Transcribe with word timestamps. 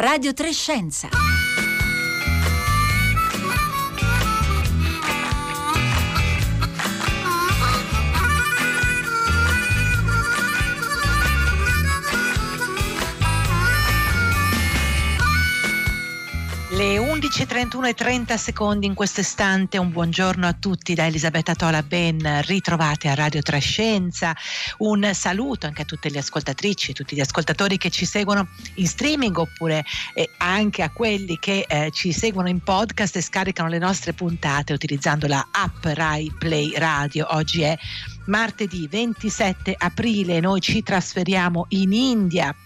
Radio 0.00 0.32
Trescenza. 0.32 1.10
Le 16.80 16.96
11.31 16.96 17.88
e 17.88 17.92
30 17.92 18.38
secondi 18.38 18.86
in 18.86 18.94
questo 18.94 19.20
istante, 19.20 19.76
un 19.76 19.90
buongiorno 19.90 20.46
a 20.46 20.54
tutti 20.54 20.94
da 20.94 21.04
Elisabetta 21.04 21.54
Tola, 21.54 21.82
ben 21.82 22.40
ritrovate 22.46 23.08
a 23.08 23.14
Radio 23.14 23.42
Trascienza, 23.42 24.34
un 24.78 25.10
saluto 25.12 25.66
anche 25.66 25.82
a 25.82 25.84
tutte 25.84 26.08
le 26.08 26.20
ascoltatrici, 26.20 26.94
tutti 26.94 27.14
gli 27.14 27.20
ascoltatori 27.20 27.76
che 27.76 27.90
ci 27.90 28.06
seguono 28.06 28.48
in 28.76 28.86
streaming 28.86 29.36
oppure 29.36 29.84
eh, 30.14 30.30
anche 30.38 30.82
a 30.82 30.88
quelli 30.88 31.38
che 31.38 31.66
eh, 31.68 31.90
ci 31.92 32.12
seguono 32.12 32.48
in 32.48 32.60
podcast 32.60 33.14
e 33.16 33.20
scaricano 33.20 33.68
le 33.68 33.76
nostre 33.78 34.14
puntate 34.14 34.72
utilizzando 34.72 35.26
la 35.26 35.48
app 35.50 35.84
Rai 35.84 36.32
Play 36.38 36.72
Radio. 36.78 37.26
Oggi 37.32 37.60
è 37.60 37.76
martedì 38.24 38.88
27 38.88 39.74
aprile, 39.76 40.40
noi 40.40 40.62
ci 40.62 40.82
trasferiamo 40.82 41.66
in 41.68 41.92
India 41.92 42.56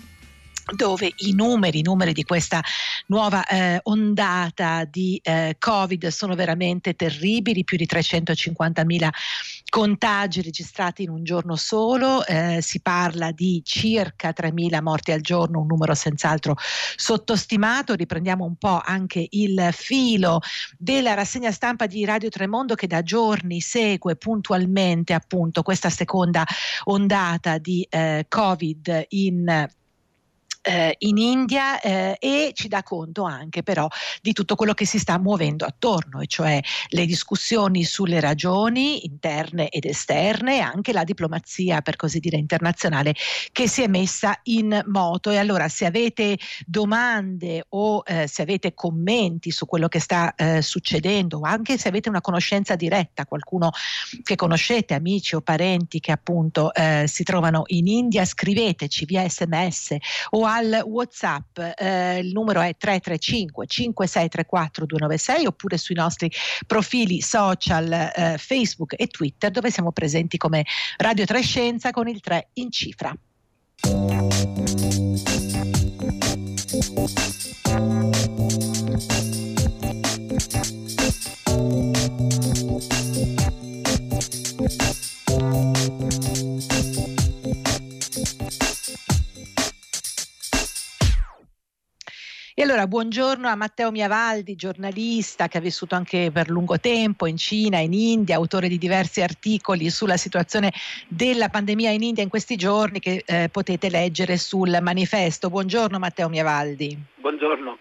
dove 0.73 1.13
i 1.17 1.33
numeri, 1.35 1.81
i 1.81 1.83
numeri 1.83 2.13
di 2.13 2.25
questa 2.25 2.63
nuova 3.07 3.45
eh, 3.47 3.81
ondata 3.85 4.85
di 4.85 5.21
eh, 5.23 5.57
Covid 5.59 6.07
sono 6.09 6.35
veramente 6.35 6.95
terribili, 6.95 7.65
più 7.65 7.77
di 7.77 7.87
350.000 7.91 9.09
contagi 9.69 10.41
registrati 10.41 11.03
in 11.03 11.11
un 11.11 11.25
giorno 11.25 11.57
solo, 11.57 12.25
eh, 12.25 12.61
si 12.63 12.81
parla 12.81 13.33
di 13.33 13.61
circa 13.65 14.33
3.000 14.35 14.81
morti 14.81 15.13
al 15.13 15.21
giorno, 15.21 15.61
un 15.61 15.67
numero 15.67 15.95
senz'altro 15.95 16.57
sottostimato. 16.97 17.95
Riprendiamo 17.95 18.45
un 18.45 18.57
po' 18.57 18.81
anche 18.83 19.27
il 19.31 19.69
filo 19.73 20.41
della 20.79 21.15
rassegna 21.15 21.51
stampa 21.51 21.87
di 21.87 22.05
Radio 22.05 22.29
Tremondo 22.29 22.75
che 22.75 22.87
da 22.87 23.03
giorni 23.03 23.61
segue 23.61 24.17
puntualmente 24.17 25.13
appunto 25.13 25.63
questa 25.63 25.91
seconda 25.91 26.45
ondata 26.85 27.59
di 27.59 27.87
eh, 27.91 28.27
Covid 28.29 29.07
in 29.09 29.69
eh, 30.65 30.95
in 31.01 31.19
India 31.19 31.81
eh, 31.81 32.17
e 32.19 32.53
ci 32.55 32.69
dà 32.69 32.83
conto 32.83 33.25
anche 33.25 33.63
però 33.63 33.87
di 34.23 34.33
tutto 34.33 34.55
quello 34.55 34.73
che 34.73 34.87
si 34.87 34.99
sta 34.99 35.19
muovendo 35.19 35.67
attorno, 35.67 36.21
e 36.21 36.27
cioè 36.27 36.61
le 36.89 37.07
discussioni 37.07 37.85
sulle 37.85 38.21
ragioni 38.21 39.05
interne 39.05 39.69
ed 39.69 39.85
esterne 39.85 40.57
e 40.57 40.61
anche 40.61 40.93
la 40.93 41.05
diplomazia, 41.05 41.83
per 41.83 41.97
così 41.97 42.19
dire, 42.19 42.39
internazionale 42.39 43.15
che 43.53 43.69
si 43.69 43.83
è 43.83 43.89
messa 43.89 44.39
in 44.45 44.83
moto. 44.87 45.31
E 45.31 45.37
allora 45.37 45.69
se 45.69 45.85
avete 45.85 46.39
domande 46.67 47.67
o 47.71 48.03
eh, 48.07 48.27
se 48.27 48.43
avete 48.43 48.73
commenti 48.75 49.51
su 49.51 49.67
quello 49.67 49.89
che 49.89 50.01
sta 50.01 50.35
eh, 50.35 50.63
succedendo, 50.63 51.39
o 51.39 51.43
anche 51.43 51.77
se 51.77 51.89
avete 51.89 52.09
una 52.09 52.21
conoscenza 52.21 52.75
diretta, 52.75 53.27
qualcuno 53.27 53.71
che 54.23 54.37
conoscete, 54.37 54.95
amici 54.95 55.35
o 55.35 55.41
parenti 55.41 56.01
che 56.01 56.13
appunto 56.13 56.73
eh, 56.73 57.05
si 57.07 57.23
trovano 57.23 57.65
in 57.67 57.87
India, 57.87 58.25
scriveteci 58.25 59.05
via 59.05 59.29
sms 59.29 59.97
o 60.31 60.45
al 60.55 60.83
WhatsApp, 60.85 61.59
eh, 61.59 62.19
il 62.19 62.33
numero 62.33 62.61
è 62.61 62.77
335 62.77 63.67
5634 63.67 64.87
296 64.87 65.47
oppure 65.47 65.77
sui 65.77 65.97
nostri 65.97 66.31
profili 66.67 67.21
social 67.21 67.91
eh, 67.93 68.37
Facebook 68.39 68.95
e 68.97 69.09
Twitter 69.09 69.51
dove 69.51 69.71
siamo 69.71 69.91
presenti 69.91 70.37
come 70.37 70.65
Radio 70.99 71.25
Trescenza 71.25 71.91
con 71.91 72.09
il 72.09 72.21
3 72.21 72.49
in 72.55 72.71
cifra. 72.71 73.15
Allora 92.65 92.87
buongiorno 92.87 93.47
a 93.47 93.57
Matteo 93.57 93.91
Miavaldi, 93.91 94.57
giornalista 94.57 95.49
che 95.49 95.59
ha 95.59 95.61
vissuto 95.61 95.95
anche 95.95 96.31
per 96.33 96.49
lungo 96.49 96.81
tempo 96.81 97.27
in 97.27 97.37
Cina, 97.37 97.79
in 97.79 97.93
India, 97.93 98.37
autore 98.37 98.69
di 98.69 98.79
diversi 98.79 99.21
articoli 99.21 99.91
sulla 99.91 100.17
situazione 100.17 100.73
della 101.07 101.51
pandemia 101.51 101.91
in 101.91 102.03
India 102.03 102.23
in 102.23 102.31
questi 102.31 102.57
giorni 102.57 103.01
che 103.01 103.23
eh, 103.27 103.51
potete 103.53 103.91
leggere 103.91 104.39
sul 104.39 104.79
manifesto. 104.81 105.51
Buongiorno 105.51 105.99
Matteo 105.99 106.31
Miavaldi. 106.31 106.99
Buongiorno. 107.17 107.77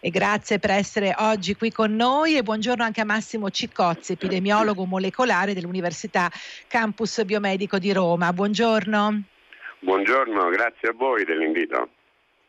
E 0.00 0.10
grazie 0.10 0.58
per 0.58 0.70
essere 0.70 1.14
oggi 1.16 1.54
qui 1.54 1.70
con 1.70 1.94
noi 1.94 2.36
e 2.36 2.42
buongiorno 2.42 2.82
anche 2.82 3.00
a 3.00 3.04
Massimo 3.04 3.48
Ciccozzi, 3.48 4.12
epidemiologo 4.12 4.86
molecolare 4.86 5.54
dell'Università 5.54 6.28
Campus 6.66 7.22
Biomedico 7.22 7.78
di 7.78 7.92
Roma. 7.92 8.32
Buongiorno. 8.32 9.22
Buongiorno, 9.78 10.48
grazie 10.48 10.88
a 10.88 10.92
voi 10.92 11.24
dell'invito. 11.24 11.90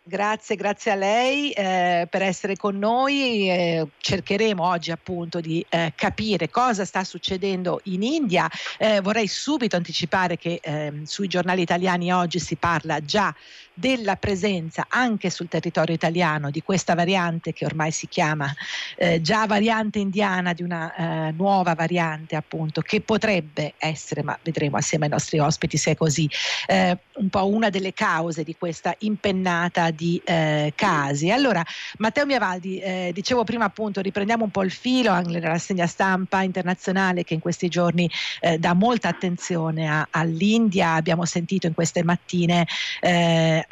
Grazie, 0.07 0.55
grazie 0.55 0.91
a 0.91 0.95
lei 0.95 1.49
eh, 1.49 2.05
per 2.07 2.21
essere 2.21 2.55
con 2.55 2.77
noi. 2.77 3.49
Eh, 3.49 3.87
cercheremo 3.97 4.63
oggi 4.63 4.91
appunto 4.91 5.39
di 5.41 5.65
eh, 5.67 5.93
capire 5.95 6.47
cosa 6.51 6.85
sta 6.85 7.03
succedendo 7.03 7.79
in 7.85 8.03
India. 8.03 8.47
Eh, 8.77 9.01
vorrei 9.01 9.25
subito 9.25 9.75
anticipare 9.75 10.37
che 10.37 10.59
ehm, 10.61 11.05
sui 11.05 11.27
giornali 11.27 11.63
italiani 11.63 12.13
oggi 12.13 12.37
si 12.37 12.55
parla 12.55 12.99
già 12.99 13.33
della 13.73 14.15
presenza 14.15 14.85
anche 14.87 15.29
sul 15.29 15.49
territorio 15.49 15.93
italiano 15.93 16.49
di 16.49 16.61
questa 16.61 16.95
variante 16.95 17.51
che 17.51 17.65
ormai 17.65 17.91
si 17.91 18.07
chiama 18.07 18.51
eh, 18.95 19.19
già 19.21 19.45
variante 19.47 19.99
indiana, 19.99 20.53
di 20.53 20.63
una 20.63 20.93
eh, 21.27 21.31
nuova 21.31 21.73
variante 21.73 22.35
appunto 22.35 22.81
che 22.81 23.01
potrebbe 23.01 23.73
essere, 23.77 24.23
ma 24.23 24.37
vedremo 24.41 24.77
assieme 24.77 25.05
ai 25.05 25.11
nostri 25.11 25.39
ospiti 25.39 25.77
se 25.77 25.91
è 25.91 25.95
così, 25.95 26.29
eh, 26.67 26.97
un 27.15 27.29
po' 27.29 27.47
una 27.47 27.69
delle 27.69 27.93
cause 27.93 28.43
di 28.43 28.55
questa 28.55 28.95
impennata 28.99 29.91
di 29.95 30.21
eh, 30.23 30.73
casi. 30.75 31.31
Allora, 31.31 31.63
Matteo 31.97 32.25
Miavaldi, 32.25 32.79
eh, 32.79 33.11
dicevo 33.13 33.43
prima 33.43 33.65
appunto, 33.65 34.01
riprendiamo 34.01 34.43
un 34.43 34.51
po' 34.51 34.63
il 34.63 34.71
filo 34.71 35.11
anche 35.11 35.31
nella 35.31 35.47
rassegna 35.47 35.87
stampa 35.87 36.41
internazionale 36.41 37.23
che 37.23 37.33
in 37.33 37.39
questi 37.39 37.69
giorni 37.69 38.09
eh, 38.41 38.57
dà 38.57 38.73
molta 38.73 39.07
attenzione 39.07 39.89
a, 39.89 40.07
all'India, 40.11 40.93
abbiamo 40.93 41.25
sentito 41.25 41.67
in 41.67 41.73
queste 41.73 42.03
mattine 42.03 42.67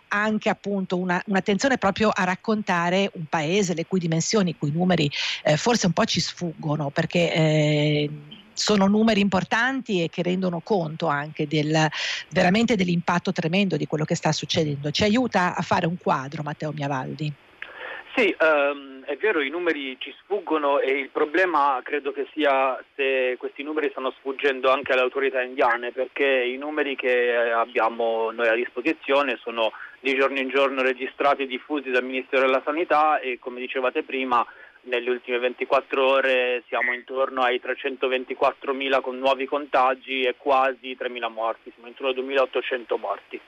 anche 0.07 0.49
appunto 0.49 0.97
una, 0.97 1.21
un'attenzione 1.25 1.77
proprio 1.77 2.09
a 2.09 2.23
raccontare 2.23 3.09
un 3.13 3.25
paese 3.25 3.73
le 3.73 3.85
cui 3.85 3.99
dimensioni, 3.99 4.51
i 4.51 4.57
cui 4.57 4.71
numeri 4.71 5.09
eh, 5.43 5.57
forse 5.57 5.87
un 5.87 5.93
po' 5.93 6.05
ci 6.05 6.19
sfuggono 6.19 6.89
perché 6.89 7.33
eh, 7.33 8.09
sono 8.53 8.87
numeri 8.87 9.19
importanti 9.19 10.03
e 10.03 10.09
che 10.09 10.23
rendono 10.23 10.61
conto 10.63 11.07
anche 11.07 11.47
del, 11.47 11.87
veramente 12.29 12.75
dell'impatto 12.75 13.31
tremendo 13.31 13.77
di 13.77 13.87
quello 13.87 14.05
che 14.05 14.15
sta 14.15 14.31
succedendo. 14.31 14.91
Ci 14.91 15.03
aiuta 15.03 15.55
a 15.55 15.61
fare 15.61 15.85
un 15.85 15.97
quadro, 15.97 16.43
Matteo 16.43 16.71
Miavaldi. 16.71 17.33
Sì, 18.15 18.35
um, 18.39 19.03
è 19.05 19.17
vero, 19.17 19.41
i 19.41 19.49
numeri 19.49 19.97
ci 19.99 20.13
sfuggono 20.21 20.79
e 20.79 20.91
il 20.91 21.09
problema 21.09 21.79
credo 21.83 22.11
che 22.11 22.27
sia 22.31 22.79
se 22.95 23.35
questi 23.39 23.63
numeri 23.63 23.89
stanno 23.89 24.13
sfuggendo 24.19 24.71
anche 24.71 24.91
alle 24.91 25.01
autorità 25.01 25.41
indiane, 25.41 25.91
perché 25.91 26.23
i 26.25 26.57
numeri 26.57 26.95
che 26.95 27.35
abbiamo 27.51 28.29
noi 28.29 28.49
a 28.49 28.53
disposizione 28.53 29.39
sono 29.41 29.71
di 29.99 30.13
giorno 30.15 30.37
in 30.37 30.49
giorno 30.49 30.83
registrati 30.83 31.43
e 31.43 31.47
diffusi 31.47 31.89
dal 31.89 32.03
Ministero 32.03 32.45
della 32.45 32.61
Sanità 32.63 33.19
e 33.19 33.39
come 33.39 33.59
dicevate 33.59 34.03
prima 34.03 34.45
nelle 34.83 35.09
ultime 35.09 35.39
24 35.39 36.05
ore 36.05 36.63
siamo 36.67 36.93
intorno 36.93 37.41
ai 37.41 37.61
324.000 37.63 39.01
con 39.01 39.17
nuovi 39.17 39.45
contagi 39.45 40.23
e 40.23 40.35
quasi 40.37 40.97
3.000 40.99 41.31
morti, 41.31 41.71
siamo 41.73 41.87
intorno 41.87 42.11
ai 42.11 42.35
2.800 42.35 42.99
morti. 42.99 43.39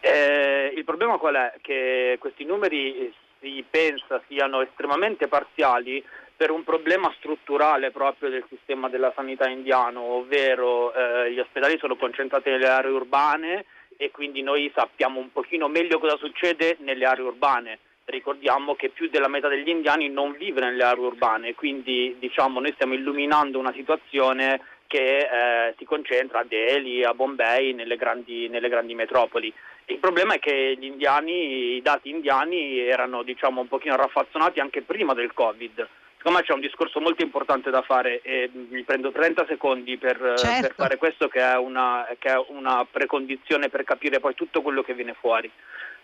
Eh, 0.00 0.72
il 0.74 0.84
problema 0.84 1.18
qual 1.18 1.34
è? 1.34 1.54
Che 1.60 2.16
questi 2.18 2.44
numeri 2.44 3.12
si 3.40 3.64
pensa 3.68 4.22
siano 4.26 4.62
estremamente 4.62 5.28
parziali 5.28 6.02
per 6.36 6.50
un 6.50 6.64
problema 6.64 7.12
strutturale 7.18 7.90
proprio 7.90 8.30
del 8.30 8.44
sistema 8.48 8.88
della 8.88 9.12
sanità 9.14 9.46
indiano, 9.48 10.00
ovvero 10.00 10.92
eh, 10.94 11.32
gli 11.32 11.38
ospedali 11.38 11.76
sono 11.78 11.96
concentrati 11.96 12.48
nelle 12.48 12.68
aree 12.68 12.90
urbane 12.90 13.64
e 13.98 14.10
quindi 14.10 14.40
noi 14.40 14.70
sappiamo 14.74 15.20
un 15.20 15.30
pochino 15.32 15.68
meglio 15.68 15.98
cosa 15.98 16.16
succede 16.16 16.78
nelle 16.80 17.04
aree 17.04 17.24
urbane. 17.24 17.78
Ricordiamo 18.10 18.74
che 18.74 18.90
più 18.90 19.08
della 19.08 19.28
metà 19.28 19.48
degli 19.48 19.68
indiani 19.68 20.08
non 20.08 20.32
vive 20.32 20.60
nelle 20.60 20.82
aree 20.82 21.04
urbane, 21.04 21.54
quindi 21.54 22.16
diciamo 22.18 22.60
noi 22.60 22.72
stiamo 22.74 22.94
illuminando 22.94 23.58
una 23.58 23.72
situazione 23.72 24.60
che 24.86 25.18
eh, 25.18 25.74
si 25.78 25.84
concentra 25.84 26.40
a 26.40 26.44
Delhi, 26.44 27.04
a 27.04 27.14
Bombay, 27.14 27.72
nelle 27.72 27.96
grandi, 27.96 28.48
nelle 28.48 28.68
grandi 28.68 28.94
metropoli. 28.94 29.52
Il 29.86 29.98
problema 29.98 30.34
è 30.34 30.38
che 30.38 30.76
gli 30.78 30.84
indiani, 30.84 31.76
i 31.76 31.82
dati 31.82 32.10
indiani 32.10 32.80
erano 32.80 33.22
diciamo, 33.22 33.60
un 33.60 33.68
pochino 33.68 33.96
raffazzonati 33.96 34.60
anche 34.60 34.82
prima 34.82 35.14
del 35.14 35.32
Covid, 35.32 35.88
secondo 36.20 36.38
me 36.38 36.44
c'è 36.44 36.52
un 36.52 36.60
discorso 36.60 37.00
molto 37.00 37.22
importante 37.22 37.70
da 37.70 37.80
fare 37.80 38.20
e 38.20 38.50
mi 38.52 38.82
prendo 38.82 39.10
30 39.10 39.46
secondi 39.46 39.96
per, 39.96 40.34
certo. 40.36 40.60
per 40.60 40.74
fare 40.74 40.96
questo 40.98 41.28
che 41.28 41.40
è, 41.40 41.56
una, 41.56 42.06
che 42.18 42.28
è, 42.28 42.44
una, 42.48 42.86
precondizione 42.88 43.70
per 43.70 43.84
capire 43.84 44.20
poi 44.20 44.34
tutto 44.34 44.60
quello 44.60 44.82
che 44.82 44.92
viene 44.92 45.14
fuori. 45.18 45.50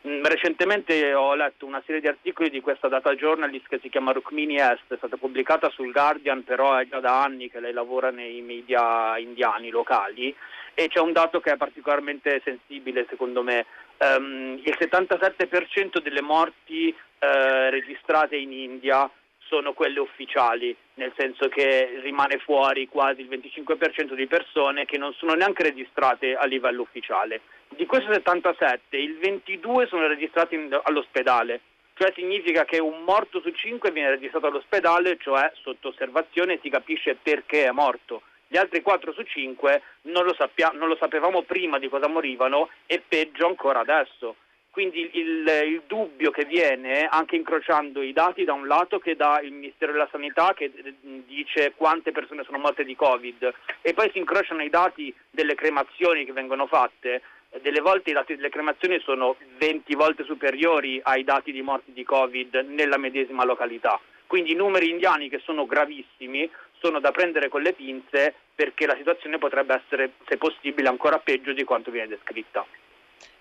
Mm, 0.07 0.23
recentemente 0.25 1.15
ho 1.15 1.35
letto 1.35 1.67
una 1.67 1.83
serie 1.85 2.01
di 2.01 2.07
articoli 2.07 2.49
di 2.49 2.61
questa 2.61 2.87
data 2.87 3.13
journalist 3.17 3.67
che 3.67 3.81
si 3.83 3.89
chiama 3.89 4.13
Rukmini 4.13 4.57
Est, 4.57 4.85
è 4.87 4.97
stata 4.97 5.17
pubblicata 5.17 5.69
sul 5.71 5.91
Guardian, 5.91 6.45
però 6.45 6.77
è 6.77 6.87
già 6.87 7.01
da 7.01 7.25
anni 7.25 7.51
che 7.51 7.59
lei 7.59 7.73
lavora 7.73 8.13
nei 8.13 8.41
media 8.41 9.19
indiani 9.19 9.71
locali 9.71 10.33
e 10.75 10.87
c'è 10.87 11.01
un 11.01 11.13
dato 11.13 11.41
che 11.41 11.53
è 11.53 11.57
particolarmente 11.57 12.41
sensibile 12.45 13.07
secondo 13.09 13.43
me. 13.43 13.67
Um, 13.99 14.61
il 14.63 14.77
77% 14.79 16.01
delle 16.01 16.21
morti 16.21 16.95
uh, 16.95 17.71
registrate 17.71 18.37
in 18.37 18.53
India 18.53 19.11
sono 19.49 19.73
quelle 19.73 20.01
ufficiali, 20.01 20.75
nel 20.95 21.13
senso 21.17 21.49
che 21.49 22.01
rimane 22.03 22.39
fuori 22.39 22.89
quasi 22.89 23.23
il 23.23 23.29
25% 23.29 24.15
di 24.15 24.27
persone 24.27 24.85
che 24.85 24.99
non 24.99 25.13
sono 25.15 25.35
neanche 25.35 25.63
registrate 25.63 26.35
a 26.35 26.45
livello 26.47 26.83
ufficiale. 26.83 27.41
Di 27.69 27.87
queste 27.87 28.13
77, 28.13 28.97
il 28.97 29.19
22 29.19 29.87
sono 29.87 30.07
registrati 30.07 30.55
in, 30.55 30.81
all'ospedale, 30.83 31.61
cioè 31.95 32.13
significa 32.15 32.65
che 32.65 32.79
un 32.79 33.03
morto 33.05 33.41
su 33.41 33.51
5 33.51 33.91
viene 33.91 34.11
registrato 34.11 34.47
all'ospedale, 34.47 35.17
cioè 35.19 35.51
sotto 35.63 35.89
osservazione 35.89 36.59
si 36.63 36.69
capisce 36.69 37.17
perché 37.21 37.65
è 37.65 37.71
morto. 37.71 38.23
Gli 38.49 38.57
altri 38.57 38.83
4 38.83 39.13
su 39.13 39.23
5 39.23 39.83
non 40.03 40.25
lo, 40.25 40.35
sappia- 40.35 40.73
non 40.75 40.89
lo 40.89 40.97
sapevamo 40.97 41.43
prima 41.43 41.79
di 41.79 41.89
cosa 41.89 42.07
morivano 42.07 42.69
e 42.87 43.03
peggio 43.07 43.47
ancora 43.47 43.81
adesso. 43.81 44.37
Quindi 44.77 45.09
il, 45.15 45.49
il, 45.65 45.83
dubbio 45.87 46.31
che 46.31 46.45
viene 46.45 47.07
anche 47.07 47.35
incrociando 47.35 48.03
i 48.03 48.13
dati 48.13 48.45
da 48.45 48.53
un 48.53 48.67
lato 48.67 48.99
che 48.99 49.17
dà 49.17 49.41
il 49.41 49.53
Ministero 49.53 49.91
della 49.91 50.07
Sanità 50.13 50.53
che 50.53 50.65
eh, 50.65 50.95
dice 51.25 51.73
quante 51.75 52.13
persone 52.13 52.45
sono 52.45 52.59
morte 52.59 52.85
di 52.85 52.95
Covid 52.95 53.55
e 53.81 53.95
poi 53.95 54.11
si 54.13 54.19
incrociano 54.19 54.63
i 54.63 54.69
dati 54.69 55.15
delle 55.31 55.55
cremazioni 55.55 56.27
che 56.27 56.33
vengono 56.33 56.67
fatte. 56.67 57.23
Delle 57.63 57.81
volte 57.81 58.11
i 58.11 58.13
dati 58.13 58.37
delle 58.37 58.51
cremazioni 58.51 59.01
sono 59.01 59.37
20 59.57 59.95
volte 59.95 60.25
superiori 60.25 61.01
ai 61.03 61.25
dati 61.25 61.53
di 61.53 61.63
morti 61.63 61.95
di 61.95 62.05
Covid 62.05 62.67
nella 62.69 62.99
medesima 62.99 63.47
località. 63.47 63.99
Quindi 64.27 64.53
i 64.53 64.57
numeri 64.57 64.91
indiani 64.91 65.31
che 65.31 65.41
sono 65.43 65.65
gravissimi 65.65 66.51
sono 66.81 67.01
da 67.01 67.13
prendere 67.13 67.49
con 67.49 67.63
le 67.63 67.73
pinze 67.73 68.35
perché 68.55 68.85
la 68.85 68.97
situazione 68.97 69.39
potrebbe 69.39 69.83
essere, 69.83 70.11
se 70.29 70.37
possibile, 70.37 70.89
ancora 70.89 71.19
peggio 71.19 71.55
di 71.55 71.65
quanto 71.65 71.91
viene 71.91 72.09
descritta. 72.09 72.67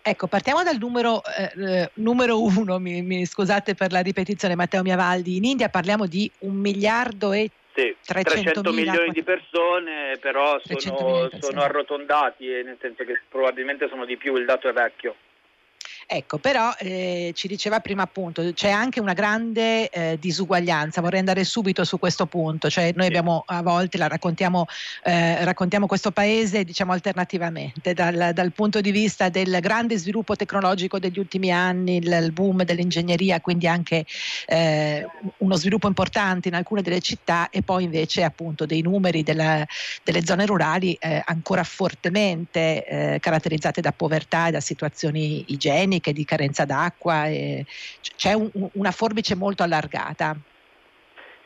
Ecco, 0.07 0.27
partiamo 0.27 0.61
dal 0.61 0.77
numero, 0.77 1.23
eh, 1.25 1.51
eh, 1.57 1.89
numero 1.95 2.39
uno, 2.39 2.77
mi, 2.77 3.01
mi, 3.01 3.25
scusate 3.25 3.73
per 3.73 3.91
la 3.91 4.01
ripetizione, 4.01 4.53
Matteo 4.53 4.83
Miavaldi. 4.83 5.35
In 5.35 5.45
India 5.45 5.67
parliamo 5.69 6.05
di 6.05 6.31
un 6.41 6.53
miliardo 6.57 7.31
e 7.31 7.49
sì, 7.73 7.95
300, 8.05 8.61
300 8.61 8.71
milioni 8.71 9.09
di 9.09 9.23
persone, 9.23 10.15
però 10.21 10.59
sono, 10.63 11.27
sono 11.39 11.61
arrotondati, 11.61 12.45
nel 12.45 12.77
senso 12.79 13.03
che 13.03 13.19
probabilmente 13.27 13.87
sono 13.89 14.05
di 14.05 14.15
più, 14.15 14.35
il 14.35 14.45
dato 14.45 14.69
è 14.69 14.73
vecchio. 14.73 15.15
Ecco, 16.07 16.37
però 16.37 16.71
eh, 16.77 17.31
ci 17.33 17.47
diceva 17.47 17.79
prima 17.79 18.03
appunto, 18.03 18.53
c'è 18.53 18.69
anche 18.69 18.99
una 18.99 19.13
grande 19.13 19.89
eh, 19.89 20.17
disuguaglianza, 20.19 21.01
vorrei 21.01 21.17
andare 21.17 21.43
subito 21.43 21.83
su 21.83 21.97
questo 21.97 22.27
punto, 22.27 22.69
cioè 22.69 22.93
noi 22.95 23.07
abbiamo 23.07 23.43
a 23.47 23.63
volte 23.63 23.97
la 23.97 24.07
raccontiamo, 24.07 24.67
eh, 25.03 25.43
raccontiamo 25.43 25.87
questo 25.87 26.11
paese 26.11 26.63
diciamo 26.63 26.91
alternativamente, 26.91 27.95
dal, 27.95 28.31
dal, 28.35 28.51
punto 28.51 28.81
di 28.81 28.91
vista 28.91 29.29
del 29.29 29.57
grande 29.61 29.97
sviluppo 29.97 30.35
tecnologico 30.35 30.99
degli 30.99 31.17
ultimi 31.17 31.51
anni, 31.51 31.95
il, 31.95 32.19
il 32.21 32.31
boom 32.31 32.63
dell'ingegneria, 32.63 33.41
quindi 33.41 33.67
anche 33.67 34.05
eh, 34.45 35.07
uno 35.37 35.55
sviluppo 35.55 35.87
importante 35.87 36.49
in 36.49 36.53
alcune 36.53 36.83
delle 36.83 37.01
città 37.01 37.49
e 37.49 37.63
poi 37.63 37.83
invece 37.83 38.21
appunto 38.21 38.67
dei 38.67 38.81
numeri 38.83 39.23
della, 39.23 39.65
delle 40.03 40.23
zone 40.23 40.45
rurali 40.45 40.93
eh, 40.99 41.23
ancora 41.25 41.63
fortemente 41.63 42.85
eh, 42.85 43.19
caratterizzate 43.19 43.81
da 43.81 43.91
povertà 43.91 44.49
e 44.49 44.51
da 44.51 44.59
situazioni 44.59 45.45
igieniche 45.47 45.93
igieniche, 45.95 46.13
di 46.13 46.25
carenza 46.25 46.65
d'acqua, 46.65 47.25
c'è 48.15 48.33
un, 48.33 48.49
una 48.73 48.91
forbice 48.91 49.35
molto 49.35 49.63
allargata. 49.63 50.35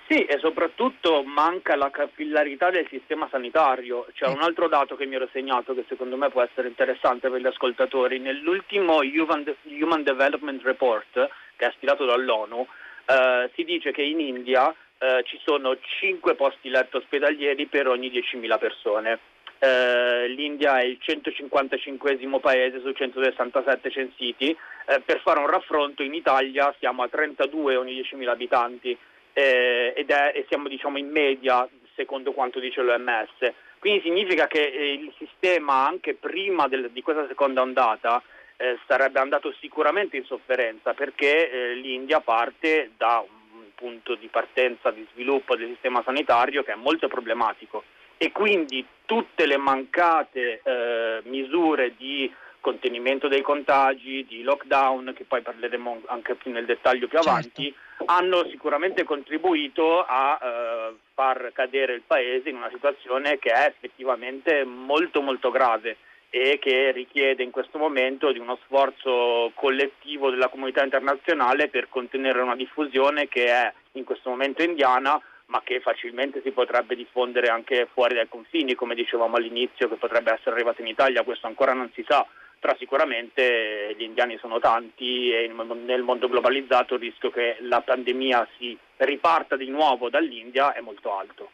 Sì, 0.08 0.26
e 0.26 0.40
soprattutto 0.40 1.24
manca 1.24 1.76
la 1.76 1.92
capillarità 1.92 2.72
del 2.72 2.88
sistema 2.90 3.28
sanitario. 3.30 4.08
C'è 4.14 4.26
un 4.26 4.42
altro 4.42 4.68
dato 4.68 4.96
che 4.96 5.06
mi 5.06 5.16
ero 5.16 5.30
segnato 5.32 5.76
che 5.76 5.86
secondo 5.88 6.18
me 6.18 6.30
può 6.30 6.42
essere 6.42 6.68
interessante 6.68 7.30
per 7.30 7.40
gli 7.40 7.46
ascoltatori. 7.46 8.18
Nell'ultimo 8.18 9.02
Human, 9.02 10.04
Development 10.04 10.64
Report, 10.64 11.30
che 11.56 11.66
è 11.68 11.72
stilato 11.76 12.06
dall'ONU, 12.06 12.66
eh, 13.06 13.52
si 13.54 13.64
dice 13.64 13.92
che 13.92 14.02
in 14.02 14.20
India 14.20 14.74
eh, 14.98 15.24
ci 15.26 15.40
sono 15.46 15.78
5 15.80 16.34
posti 16.34 16.70
letto 16.70 16.98
ospedalieri 16.98 17.68
per 17.68 17.88
ogni 17.88 18.10
10.000 18.10 18.58
persone 18.58 19.20
eh, 19.60 20.28
l'India 20.30 20.80
è 20.80 20.84
il 20.84 20.98
155 21.00 22.40
paese 22.40 22.80
su 22.80 22.92
167 22.92 23.92
censiti, 23.92 24.56
eh, 24.86 25.02
per 25.02 25.20
fare 25.22 25.40
un 25.40 25.48
raffronto 25.48 26.02
in 26.02 26.14
Italia 26.14 26.74
siamo 26.80 27.04
a 27.04 27.10
32 27.10 27.76
ogni 27.76 27.94
10.000 27.94 28.28
abitanti 28.28 28.98
eh, 29.34 29.94
ed 29.96 30.10
è, 30.10 30.32
e 30.34 30.46
siamo 30.48 30.68
diciamo, 30.68 30.98
in 30.98 31.10
media 31.10 31.68
secondo 31.96 32.32
quanto 32.32 32.60
dice 32.60 32.82
l'OMS. 32.82 33.52
Quindi 33.80 34.02
significa 34.02 34.48
che 34.48 34.64
eh, 34.64 34.94
il 34.94 35.14
sistema 35.18 35.86
anche 35.88 36.16
prima 36.16 36.68
del, 36.68 36.90
di 36.92 37.02
questa 37.02 37.28
seconda 37.28 37.62
ondata 37.62 38.22
eh, 38.58 38.78
sarebbe 38.88 39.20
andato 39.20 39.54
sicuramente 39.60 40.18
in 40.18 40.26
sofferenza 40.26 40.94
perché 40.94 41.50
eh, 41.50 41.74
l'India 41.76 42.20
parte 42.22 42.92
da 42.98 43.24
un 43.28 43.66
punto 43.76 44.16
di 44.16 44.28
partenza 44.28 44.92
di 44.92 45.06
sviluppo 45.14 45.56
del 45.56 45.68
sistema 45.70 46.02
sanitario 46.04 46.64
che 46.64 46.74
è 46.74 46.76
molto 46.76 47.08
problematico 47.08 47.84
e 48.22 48.34
quindi 48.34 48.86
tutte 49.06 49.46
le 49.46 49.56
mancate 49.56 50.60
eh, 50.62 51.22
misure 51.24 51.94
di 51.96 52.30
contenimento 52.60 53.30
dei 53.30 53.42
contagi, 53.42 54.26
di 54.28 54.44
lockdown, 54.44 55.14
che 55.16 55.24
poi 55.24 55.42
parleremo 55.42 56.02
anche 56.08 56.36
più 56.36 56.52
nel 56.52 56.66
dettaglio 56.66 57.08
più 57.08 57.18
certo. 57.18 57.30
avanti, 57.30 57.74
hanno 58.06 58.46
sicuramente 58.50 59.06
contribuito 59.06 60.04
a 60.06 60.38
eh, 60.42 60.96
far 61.14 61.52
cadere 61.54 61.94
il 61.94 62.04
Paese 62.06 62.50
in 62.50 62.58
una 62.58 62.70
situazione 62.70 63.40
che 63.40 63.52
è 63.52 63.68
effettivamente 63.68 64.66
molto 64.66 65.22
molto 65.22 65.50
grave 65.50 65.96
e 66.30 66.60
che 66.60 66.92
richiede 66.92 67.42
in 67.42 67.52
questo 67.52 67.78
momento 67.78 68.34
di 68.34 68.40
uno 68.40 68.60
sforzo 68.66 69.52
collettivo 69.56 70.30
della 70.30 70.50
comunità 70.50 70.84
internazionale 70.84 71.70
per 71.70 71.88
contenere 71.88 72.42
una 72.42 72.58
diffusione 72.58 73.30
che 73.30 73.46
è 73.46 73.74
in 73.94 74.04
questo 74.04 74.30
momento 74.30 74.62
indiana 74.62 75.20
ma 75.50 75.62
che 75.64 75.80
facilmente 75.80 76.42
si 76.44 76.52
potrebbe 76.52 76.96
diffondere 76.96 77.48
anche 77.48 77.88
fuori 77.92 78.16
dai 78.16 78.28
confini, 78.28 78.76
come 78.76 78.96
dicevamo 78.96 79.36
all'inizio, 79.36 79.90
che 79.90 79.96
potrebbe 79.96 80.32
essere 80.32 80.52
arrivato 80.52 80.82
in 80.82 80.88
Italia, 80.88 81.24
questo 81.24 81.48
ancora 81.48 81.74
non 81.74 81.90
si 81.94 82.06
sa, 82.08 82.26
però 82.60 82.76
sicuramente 82.78 83.96
gli 83.98 84.04
indiani 84.04 84.38
sono 84.40 84.60
tanti 84.60 85.32
e 85.32 85.52
nel 85.86 86.04
mondo 86.04 86.28
globalizzato 86.28 86.96
il 86.96 87.00
rischio 87.00 87.32
che 87.32 87.58
la 87.62 87.82
pandemia 87.82 88.48
si 88.58 88.78
riparta 88.98 89.56
di 89.56 89.70
nuovo 89.70 90.10
dall'India 90.10 90.74
è 90.74 90.82
molto 90.82 91.18
alto. 91.18 91.50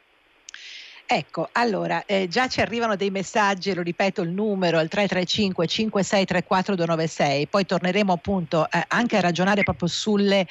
Ecco, 1.07 1.49
allora, 1.51 2.03
eh, 2.07 2.27
già 2.27 2.47
ci 2.47 2.61
arrivano 2.61 2.95
dei 2.95 3.11
messaggi, 3.11 3.75
lo 3.75 3.83
ripeto 3.83 4.23
il 4.23 4.31
numero, 4.31 4.79
il 4.79 4.89
335 4.89 5.67
5634 5.67 6.75
296, 6.75 7.47
poi 7.47 7.63
torneremo 7.63 8.11
appunto 8.11 8.67
eh, 8.71 8.83
anche 8.87 9.15
a 9.15 9.21
ragionare 9.21 9.61
proprio 9.61 9.87
sulle 9.87 10.47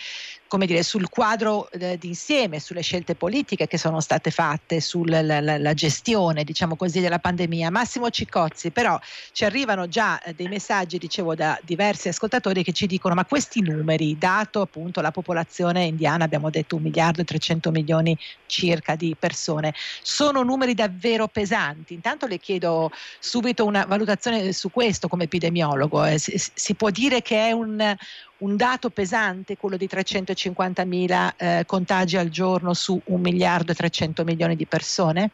come 0.55 0.67
dire, 0.67 0.85
sul 0.85 1.09
quadro 1.09 1.69
eh, 1.73 1.99
d'insieme, 1.99 2.61
sulle 2.61 2.81
scelte 2.81 3.17
politiche 3.17 3.67
che 3.67 3.77
sono 3.77 3.99
state 3.99 4.31
fatte, 4.31 4.81
sulla 4.81 5.21
la, 5.21 5.41
la 5.41 5.75
gestione, 5.75 6.45
diciamo 6.45 6.77
così, 6.77 7.01
della 7.01 7.19
pandemia. 7.19 7.73
Massimo 7.73 8.09
Ciccozzi, 8.09 8.71
però 8.71 8.97
ci 9.33 9.45
arrivano 9.45 9.89
già 9.89 10.23
eh, 10.23 10.33
dei 10.33 10.47
messaggi, 10.47 10.99
dicevo, 10.99 11.35
da 11.35 11.59
diversi 11.65 12.07
ascoltatori 12.07 12.63
che 12.63 12.71
ci 12.71 12.87
dicono 12.87 13.17
ma 13.17 13.25
questi 13.25 13.63
numeri, 13.63 14.17
dato 14.17 14.61
appunto 14.61 15.01
la 15.01 15.11
popolazione 15.11 15.87
indiana, 15.87 16.23
abbiamo 16.23 16.51
detto 16.51 16.77
un 16.77 16.83
miliardo 16.83 17.23
e 17.23 17.25
300 17.25 17.73
milioni 17.73 18.17
circa 18.47 18.95
di 18.95 19.17
persone, 19.19 19.75
sono 20.03 20.45
numeri 20.45 20.75
davvero 20.75 21.27
pesanti. 21.27 21.95
Intanto 21.95 22.29
le 22.29 22.39
chiedo 22.39 22.93
subito 23.19 23.65
una 23.65 23.87
valutazione 23.87 24.53
su 24.53 24.71
questo 24.71 25.09
come 25.09 25.25
epidemiologo. 25.25 26.05
Eh, 26.05 26.21
si, 26.21 26.41
si 26.55 26.75
può 26.75 26.91
dire 26.91 27.23
che 27.23 27.49
è 27.49 27.51
un, 27.51 27.97
un 28.45 28.57
dato 28.57 28.91
pesante 28.91 29.57
quello 29.57 29.79
di 29.79 29.89
350 29.89 30.85
mila 30.85 31.35
eh, 31.37 31.65
contagi 31.67 32.19
al 32.19 32.29
giorno 32.29 32.75
su 32.75 33.01
un 33.07 33.21
miliardo 33.21 33.73
e 33.73 33.75
300 33.75 34.23
milioni 34.23 34.55
di 34.55 34.67
persone? 34.67 35.31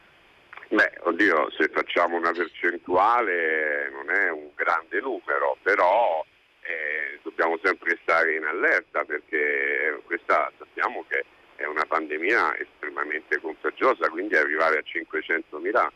Beh, 0.69 0.99
oddio, 1.03 1.51
se 1.57 1.67
facciamo 1.67 2.15
una 2.15 2.31
percentuale 2.31 3.89
non 3.91 4.09
è 4.09 4.29
un 4.29 4.51
grande 4.55 5.01
numero, 5.01 5.57
però 5.61 6.25
eh, 6.61 7.19
dobbiamo 7.21 7.59
sempre 7.61 7.99
stare 8.01 8.35
in 8.37 8.45
allerta 8.45 9.03
perché 9.03 10.01
questa 10.05 10.49
sappiamo 10.57 11.03
che 11.09 11.25
è 11.57 11.65
una 11.65 11.83
pandemia 11.85 12.57
estremamente 12.57 13.41
contagiosa, 13.41 14.09
quindi 14.09 14.37
arrivare 14.37 14.77
a 14.77 14.81
500 14.81 15.59
mila 15.59 15.91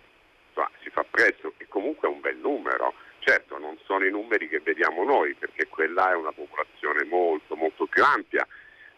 si 0.84 0.90
fa 0.90 1.06
presto 1.10 1.54
e 1.58 1.68
comunque 1.68 2.10
è 2.10 2.12
un 2.12 2.20
bel 2.20 2.38
numero. 2.38 2.94
Certo, 3.26 3.58
non 3.58 3.76
sono 3.86 4.06
i 4.06 4.12
numeri 4.12 4.48
che 4.48 4.60
vediamo 4.60 5.04
noi, 5.04 5.34
perché 5.34 5.66
quella 5.68 6.12
è 6.12 6.16
una 6.16 6.32
popolazione 6.32 7.06
molto, 7.06 7.56
molto 7.56 7.88
più 7.88 8.04
ampia, 8.04 8.48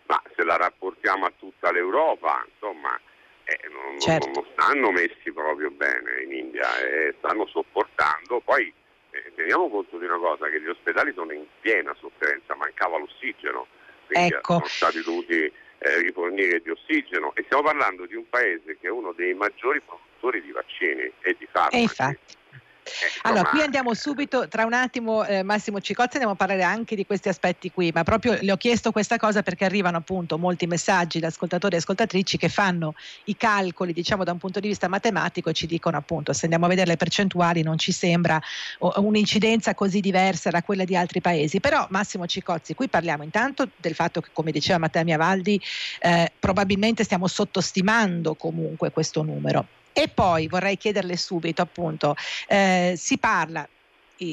ma 0.08 0.22
se 0.36 0.44
la 0.44 0.58
rapportiamo 0.58 1.26
a 1.26 1.32
tutta 1.40 1.72
l'Europa, 1.72 2.46
insomma, 2.52 3.00
eh, 3.46 3.58
non, 3.70 3.98
certo. 4.02 4.30
non, 4.36 4.46
stanno 4.52 4.92
messi 4.92 5.32
proprio 5.32 5.72
bene 5.72 6.24
in 6.24 6.34
India 6.34 6.78
e 6.80 7.16
stanno 7.20 7.48
sopportando. 7.48 8.42
Poi 8.42 8.74
eh, 9.12 9.32
teniamo 9.34 9.70
conto 9.70 9.98
di 9.98 10.04
una 10.04 10.18
cosa, 10.18 10.50
che 10.50 10.60
gli 10.60 10.68
ospedali 10.68 11.14
sono 11.14 11.32
in 11.32 11.46
piena 11.62 11.96
sofferenza, 11.98 12.54
mancava 12.56 12.98
l'ossigeno, 12.98 13.68
quindi 14.08 14.34
ecco. 14.34 14.56
sono 14.56 14.66
stati 14.66 15.02
dovuti 15.04 15.36
eh, 15.36 16.02
rifornire 16.02 16.60
di 16.60 16.70
ossigeno 16.70 17.32
e 17.34 17.44
stiamo 17.44 17.64
parlando 17.64 18.06
di 18.06 18.16
un 18.16 18.28
paese 18.28 18.78
che 18.78 18.88
è 18.88 18.92
uno 18.92 19.14
dei 19.14 19.34
maggiori 19.34 19.80
produttori 19.80 20.42
di 20.42 20.52
vaccini 20.52 21.10
e 21.22 21.36
di 21.40 21.48
farmaci. 21.50 22.02
Eh, 22.02 22.18
allora, 23.24 23.50
qui 23.50 23.62
andiamo 23.62 23.94
subito, 23.94 24.48
tra 24.48 24.66
un 24.66 24.74
attimo 24.74 25.26
eh, 25.26 25.44
Massimo 25.44 25.80
Cicozzi 25.80 26.14
andiamo 26.14 26.34
a 26.34 26.36
parlare 26.36 26.64
anche 26.64 26.96
di 26.96 27.06
questi 27.06 27.30
aspetti 27.30 27.72
qui, 27.72 27.92
ma 27.94 28.04
proprio 28.04 28.38
le 28.40 28.52
ho 28.52 28.58
chiesto 28.58 28.92
questa 28.92 29.18
cosa 29.18 29.44
perché 29.44 29.66
arrivano 29.66 29.98
appunto 29.98 30.38
molti 30.38 30.68
messaggi 30.68 31.20
da 31.20 31.28
ascoltatori 31.28 31.76
e 31.76 31.78
ascoltatrici 31.80 32.38
che 32.38 32.50
fanno 32.50 32.96
i 33.26 33.36
calcoli, 33.36 33.94
diciamo 33.94 34.24
da 34.24 34.32
un 34.32 34.38
punto 34.38 34.60
di 34.60 34.68
vista 34.68 34.88
matematico 34.88 35.50
e 35.50 35.54
ci 35.54 35.68
dicono 35.68 35.98
appunto 35.98 36.34
se 36.34 36.44
andiamo 36.44 36.66
a 36.66 36.70
vedere 36.70 36.88
le 36.88 36.98
percentuali 36.98 37.62
non 37.62 37.78
ci 37.78 37.92
sembra 37.92 38.40
un'incidenza 38.80 39.74
così 39.74 40.00
diversa 40.00 40.50
da 40.50 40.64
quella 40.64 40.84
di 40.84 40.96
altri 40.96 41.22
paesi, 41.22 41.60
però 41.60 41.86
Massimo 41.90 42.26
Cicozzi, 42.26 42.74
qui 42.74 42.88
parliamo 42.88 43.24
intanto 43.24 43.70
del 43.76 43.96
fatto 43.96 44.22
che 44.22 44.30
come 44.34 44.52
diceva 44.52 44.78
Matteo 44.78 45.04
Miavaldi 45.04 45.62
eh, 46.00 46.32
probabilmente 46.40 47.04
stiamo 47.04 47.28
sottostimando 47.28 48.36
comunque 48.36 48.92
questo 48.92 49.22
numero 49.24 49.77
e 50.00 50.10
poi 50.10 50.48
vorrei 50.48 50.78
chiederle 50.78 51.18
subito, 51.18 51.64
appunto, 51.64 52.16
eh, 52.48 52.94
si 52.96 53.18
parla 53.18 53.68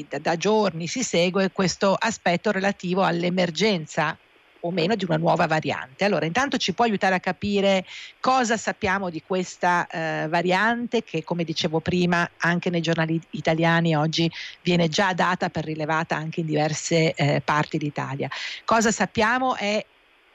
da, 0.07 0.19
da 0.19 0.37
giorni, 0.37 0.85
si 0.85 1.01
segue 1.01 1.49
questo 1.51 1.95
aspetto 1.97 2.51
relativo 2.51 3.01
all'emergenza 3.03 4.15
o 4.59 4.69
meno 4.69 4.93
di 4.93 5.05
una 5.05 5.17
nuova 5.17 5.47
variante. 5.47 6.05
Allora, 6.05 6.27
intanto 6.27 6.57
ci 6.57 6.73
può 6.73 6.85
aiutare 6.85 7.15
a 7.15 7.19
capire 7.19 7.83
cosa 8.19 8.57
sappiamo 8.57 9.09
di 9.09 9.23
questa 9.25 9.87
eh, 9.87 10.27
variante 10.27 11.03
che, 11.03 11.23
come 11.23 11.43
dicevo 11.43 11.79
prima, 11.79 12.29
anche 12.37 12.69
nei 12.69 12.81
giornali 12.81 13.19
italiani 13.31 13.95
oggi 13.95 14.31
viene 14.61 14.87
già 14.87 15.13
data 15.13 15.49
per 15.49 15.65
rilevata 15.65 16.15
anche 16.15 16.41
in 16.41 16.45
diverse 16.45 17.15
eh, 17.15 17.41
parti 17.43 17.79
d'Italia. 17.79 18.29
Cosa 18.65 18.91
sappiamo 18.91 19.55
è 19.55 19.83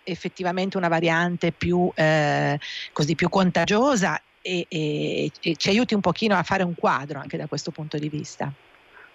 effettivamente 0.02 0.76
una 0.76 0.88
variante 0.88 1.52
più, 1.52 1.88
eh, 1.94 2.58
così, 2.92 3.14
più 3.14 3.28
contagiosa 3.28 4.20
e, 4.42 4.66
e, 4.68 5.30
e, 5.40 5.56
ci 5.56 5.68
aiuti 5.68 5.94
un 5.94 6.00
pochino 6.00 6.34
a 6.36 6.42
fare 6.42 6.62
un 6.62 6.74
quadro 6.74 7.18
anche 7.18 7.36
da 7.36 7.46
questo 7.46 7.70
punto 7.70 7.98
di 7.98 8.08
vista. 8.08 8.52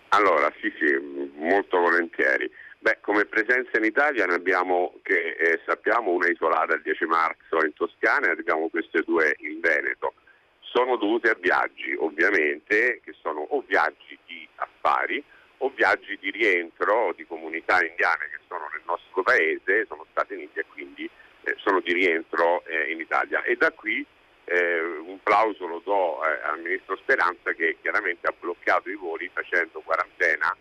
Allora, 0.09 0.51
sì, 0.61 0.71
sì, 0.79 1.31
molto 1.35 1.77
volentieri. 1.79 2.49
Beh, 2.79 2.99
come 3.01 3.25
presenza 3.25 3.77
in 3.77 3.83
Italia 3.83 4.25
ne 4.25 4.35
abbiamo, 4.35 4.99
che 5.01 5.35
eh, 5.37 5.59
sappiamo, 5.65 6.11
una 6.11 6.29
isolata 6.29 6.75
il 6.75 6.81
10 6.83 7.05
marzo 7.05 7.65
in 7.65 7.73
Toscana 7.73 8.27
e 8.27 8.31
abbiamo 8.31 8.69
queste 8.69 9.01
due 9.01 9.35
in 9.39 9.59
Veneto. 9.59 10.13
Sono 10.59 10.95
dovute 10.95 11.31
a 11.31 11.37
viaggi, 11.39 11.95
ovviamente, 11.97 13.01
che 13.03 13.15
sono 13.21 13.39
o 13.39 13.63
viaggi 13.67 14.17
di 14.25 14.47
affari 14.55 15.23
o 15.59 15.71
viaggi 15.73 16.17
di 16.19 16.31
rientro 16.31 17.13
di 17.15 17.25
comunità 17.25 17.83
indiane 17.83 18.29
che 18.29 18.39
sono 18.47 18.67
nel 18.71 18.83
nostro 18.85 19.23
paese, 19.23 19.85
sono 19.87 20.05
state 20.11 20.35
in 20.35 20.41
India 20.41 20.61
e 20.61 20.65
quindi 20.71 21.09
eh, 21.43 21.55
sono 21.57 21.79
di 21.79 21.93
rientro 21.93 22.63
eh, 22.65 22.91
in 22.91 22.99
Italia. 22.99 23.41
E 23.43 23.55
da 23.55 23.71
qui 23.71 24.05
eh, 24.45 24.79
un 24.81 25.19
plauso 25.21 25.65
lo 25.67 25.81
do 25.83 26.23
eh, 26.23 26.41
al 26.43 26.61
ministro 26.61 26.95
Speranza 26.97 27.53
che 27.53 27.77
chiaramente 27.81 28.27
ha 28.27 28.33
bloccato 28.37 28.89
i 28.89 28.95
voli 28.95 29.29
facendo 29.33 29.81
quarantena 29.81 30.55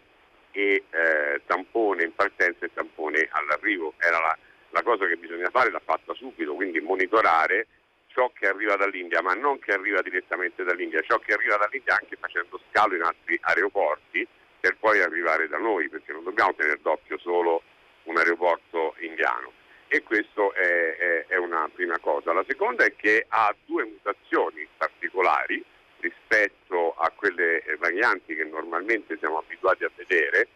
e 0.50 0.84
eh, 0.90 1.42
tampone 1.46 2.04
in 2.04 2.14
partenza 2.14 2.64
e 2.64 2.72
tampone 2.72 3.28
all'arrivo. 3.30 3.94
Era 3.98 4.18
la, 4.18 4.38
la 4.70 4.82
cosa 4.82 5.06
che 5.06 5.16
bisogna 5.16 5.50
fare, 5.50 5.70
l'ha 5.70 5.82
fatta 5.84 6.14
subito, 6.14 6.54
quindi 6.54 6.80
monitorare 6.80 7.66
ciò 8.06 8.30
che 8.32 8.46
arriva 8.46 8.76
dall'India, 8.76 9.20
ma 9.22 9.34
non 9.34 9.58
che 9.58 9.72
arriva 9.72 10.00
direttamente 10.00 10.62
dall'India, 10.62 11.02
ciò 11.02 11.18
che 11.18 11.34
arriva 11.34 11.56
dall'India 11.56 11.98
anche 12.00 12.16
facendo 12.16 12.60
scalo 12.70 12.94
in 12.94 13.02
altri 13.02 13.38
aeroporti 13.40 14.26
per 14.60 14.76
poi 14.78 15.02
arrivare 15.02 15.48
da 15.48 15.58
noi, 15.58 15.88
perché 15.88 16.12
non 16.12 16.22
dobbiamo 16.22 16.54
tenere 16.54 16.78
d'occhio 16.80 17.18
solo 17.18 17.62
un 18.04 18.16
aeroporto 18.16 18.94
indiano 19.00 19.62
e 19.94 20.02
questa 20.02 20.42
è, 20.54 20.96
è, 20.96 21.26
è, 21.28 21.36
una 21.36 21.70
prima 21.72 21.96
cosa. 22.00 22.32
La 22.32 22.44
seconda 22.48 22.84
è 22.84 22.96
che 22.96 23.26
ha 23.28 23.54
due 23.64 23.84
mutazioni 23.84 24.66
particolari 24.76 25.64
rispetto 26.00 26.94
a 26.96 27.12
quelle 27.14 27.62
varianti 27.78 28.34
che 28.34 28.42
normalmente 28.42 29.16
siamo 29.18 29.38
abituati 29.38 29.84
a 29.84 29.90
vedere, 29.94 30.48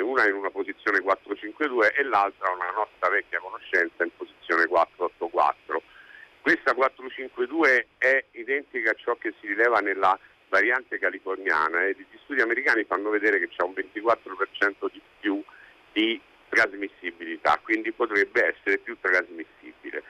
una 0.00 0.28
in 0.28 0.34
una 0.34 0.50
posizione 0.50 1.00
452 1.00 1.92
e 1.92 2.04
l'altra 2.04 2.52
una 2.52 2.70
nostra 2.70 3.08
vecchia 3.08 3.40
conoscenza 3.40 4.04
in 4.04 4.10
posizione 4.16 4.66
484. 4.66 5.82
Questa 6.40 6.72
452 6.72 7.88
è 7.98 8.24
identica 8.30 8.92
a 8.92 8.94
ciò 8.94 9.16
che 9.16 9.34
si 9.40 9.48
rileva 9.48 9.80
nella 9.80 10.16
variante 10.48 11.00
californiana 11.00 11.82
e 11.82 11.96
gli 11.98 12.18
studi 12.22 12.42
americani 12.42 12.84
fanno 12.84 13.10
vedere 13.10 13.40
che 13.40 13.48
c'è 13.48 13.64
un 13.64 13.74
24% 13.74 14.88
di 14.92 15.02
più 15.18 15.42
di 15.90 16.20
trasmissibilità, 16.48 17.60
quindi 17.62 17.92
potrebbe 17.92 18.54
essere 18.54 18.78
più 18.78 18.96
trasmissibile. 19.00 20.02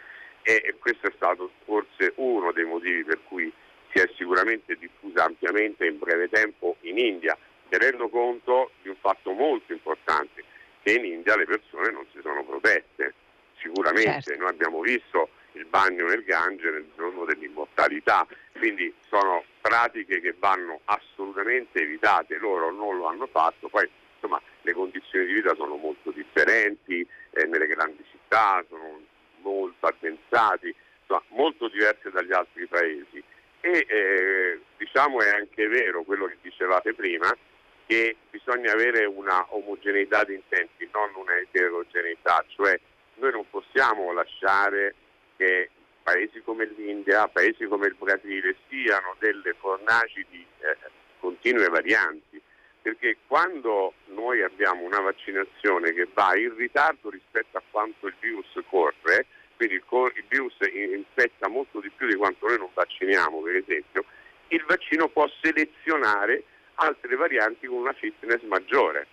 E 0.43 0.75
questo 0.79 1.07
è 1.07 1.13
stato 1.17 1.51
forse 1.65 2.13
uno 2.17 2.53
dei 2.53 2.65
motivi 2.65 3.03
per 3.05 3.21
cui 3.27 3.51
si 3.93 3.99
è 3.99 4.11
sicuramente 4.17 4.77
diffusa 4.77 5.25
ampiamente 5.25 5.87
in 5.87 5.99
breve 5.99 6.29
tempo 6.29 6.77
in 6.81 6.99
India. 6.99 7.37
Mi 7.71 7.79
rendo 7.79 8.09
conto 8.09 8.73
di 8.83 8.89
un 8.89 8.97
fatto 9.01 9.33
molto 9.33 9.73
importante, 9.73 10.45
che 10.83 10.93
in 10.93 11.05
India 11.05 11.37
le 11.37 11.47
persone 11.47 11.91
non 11.91 12.05
si 12.13 12.21
sono 12.21 12.45
protette. 12.45 13.15
Sicuramente 13.57 14.21
certo. 14.21 14.43
noi 14.43 14.51
abbiamo 14.51 14.81
visto 14.81 15.31
il 15.53 15.65
bagno 15.67 16.07
nel 16.07 16.25
Gange 16.25 16.71
nel 16.71 16.91
giorno 16.97 17.25
dell'immortalità, 17.25 18.27
quindi 18.53 18.93
sono 19.09 19.45
pratiche 19.61 20.21
che 20.21 20.35
vanno 20.39 20.81
assolutamente 20.85 21.81
evitate, 21.81 22.37
loro 22.37 22.71
non 22.71 22.97
lo 22.99 23.07
hanno 23.07 23.27
fatto, 23.27 23.69
poi 23.69 23.89
insomma 24.15 24.41
le 24.63 24.73
condizioni 24.73 25.27
di 25.27 25.35
vita 25.35 25.55
sono 25.55 25.77
molto 25.77 26.11
differenti, 26.11 27.07
eh, 27.31 27.47
nelle 27.47 27.67
grandi 27.67 28.05
città 28.11 28.65
sono 28.69 29.01
molto 29.41 29.87
addensati, 29.87 30.75
insomma, 31.01 31.23
molto 31.29 31.69
diverse 31.69 32.11
dagli 32.11 32.33
altri 32.33 32.67
paesi. 32.67 33.23
E 33.61 33.87
eh, 33.89 34.61
diciamo 34.77 35.21
è 35.23 35.31
anche 35.31 35.64
vero 35.75 36.05
quello 36.05 36.27
che 36.27 36.37
dicevate 36.41 36.95
prima, 36.95 37.37
che 37.87 38.17
bisogna 38.31 38.73
avere 38.73 39.05
una 39.07 39.45
omogeneità 39.51 40.23
di 40.23 40.35
intenti, 40.35 40.89
non 40.93 41.11
una 41.17 41.37
eterogeneità, 41.37 42.45
cioè 42.49 42.79
noi 43.15 43.33
non 43.33 43.45
possiamo 43.51 44.13
lasciare 44.13 44.95
che 45.37 45.71
paesi 46.03 46.41
come 46.43 46.67
l'India, 46.77 47.27
paesi 47.27 47.65
come 47.65 47.89
il 47.89 47.97
Brasile 47.99 48.57
siano 48.69 49.17
delle 49.19 49.55
fornaci 49.59 50.25
di 50.31 50.47
eh, 50.61 50.77
continue 51.19 51.69
varianti. 51.69 52.41
Perché 52.81 53.17
quando 53.27 53.95
noi 54.09 54.43
abbiamo 54.43 54.83
una 54.83 55.01
vaccinazione 55.01 55.93
che 55.95 56.07
va 56.13 56.37
in 56.37 56.55
ritardo 56.55 57.09
rispetto 57.09 57.57
a 57.57 57.63
quanto 57.71 58.07
il 58.07 58.15
virus 58.21 58.47
corre, 58.69 59.27
quindi 59.57 59.77
il, 59.77 60.25
virus 60.29 60.55
infetta 60.61 61.49
molto 61.49 61.81
di 61.81 61.91
più 61.91 62.07
di 62.07 62.15
quanto 62.15 62.47
noi 62.47 62.59
non 62.59 62.69
vacciniamo 62.75 63.41
per 63.41 63.57
esempio, 63.57 64.05
il 64.49 64.65
vaccino 64.67 65.09
può 65.09 65.29
selezionare 65.41 66.45
altre 66.75 67.17
varianti 67.17 67.67
con 67.67 67.79
una 67.79 67.93
fitness 67.93 68.43
maggiore. 68.43 69.07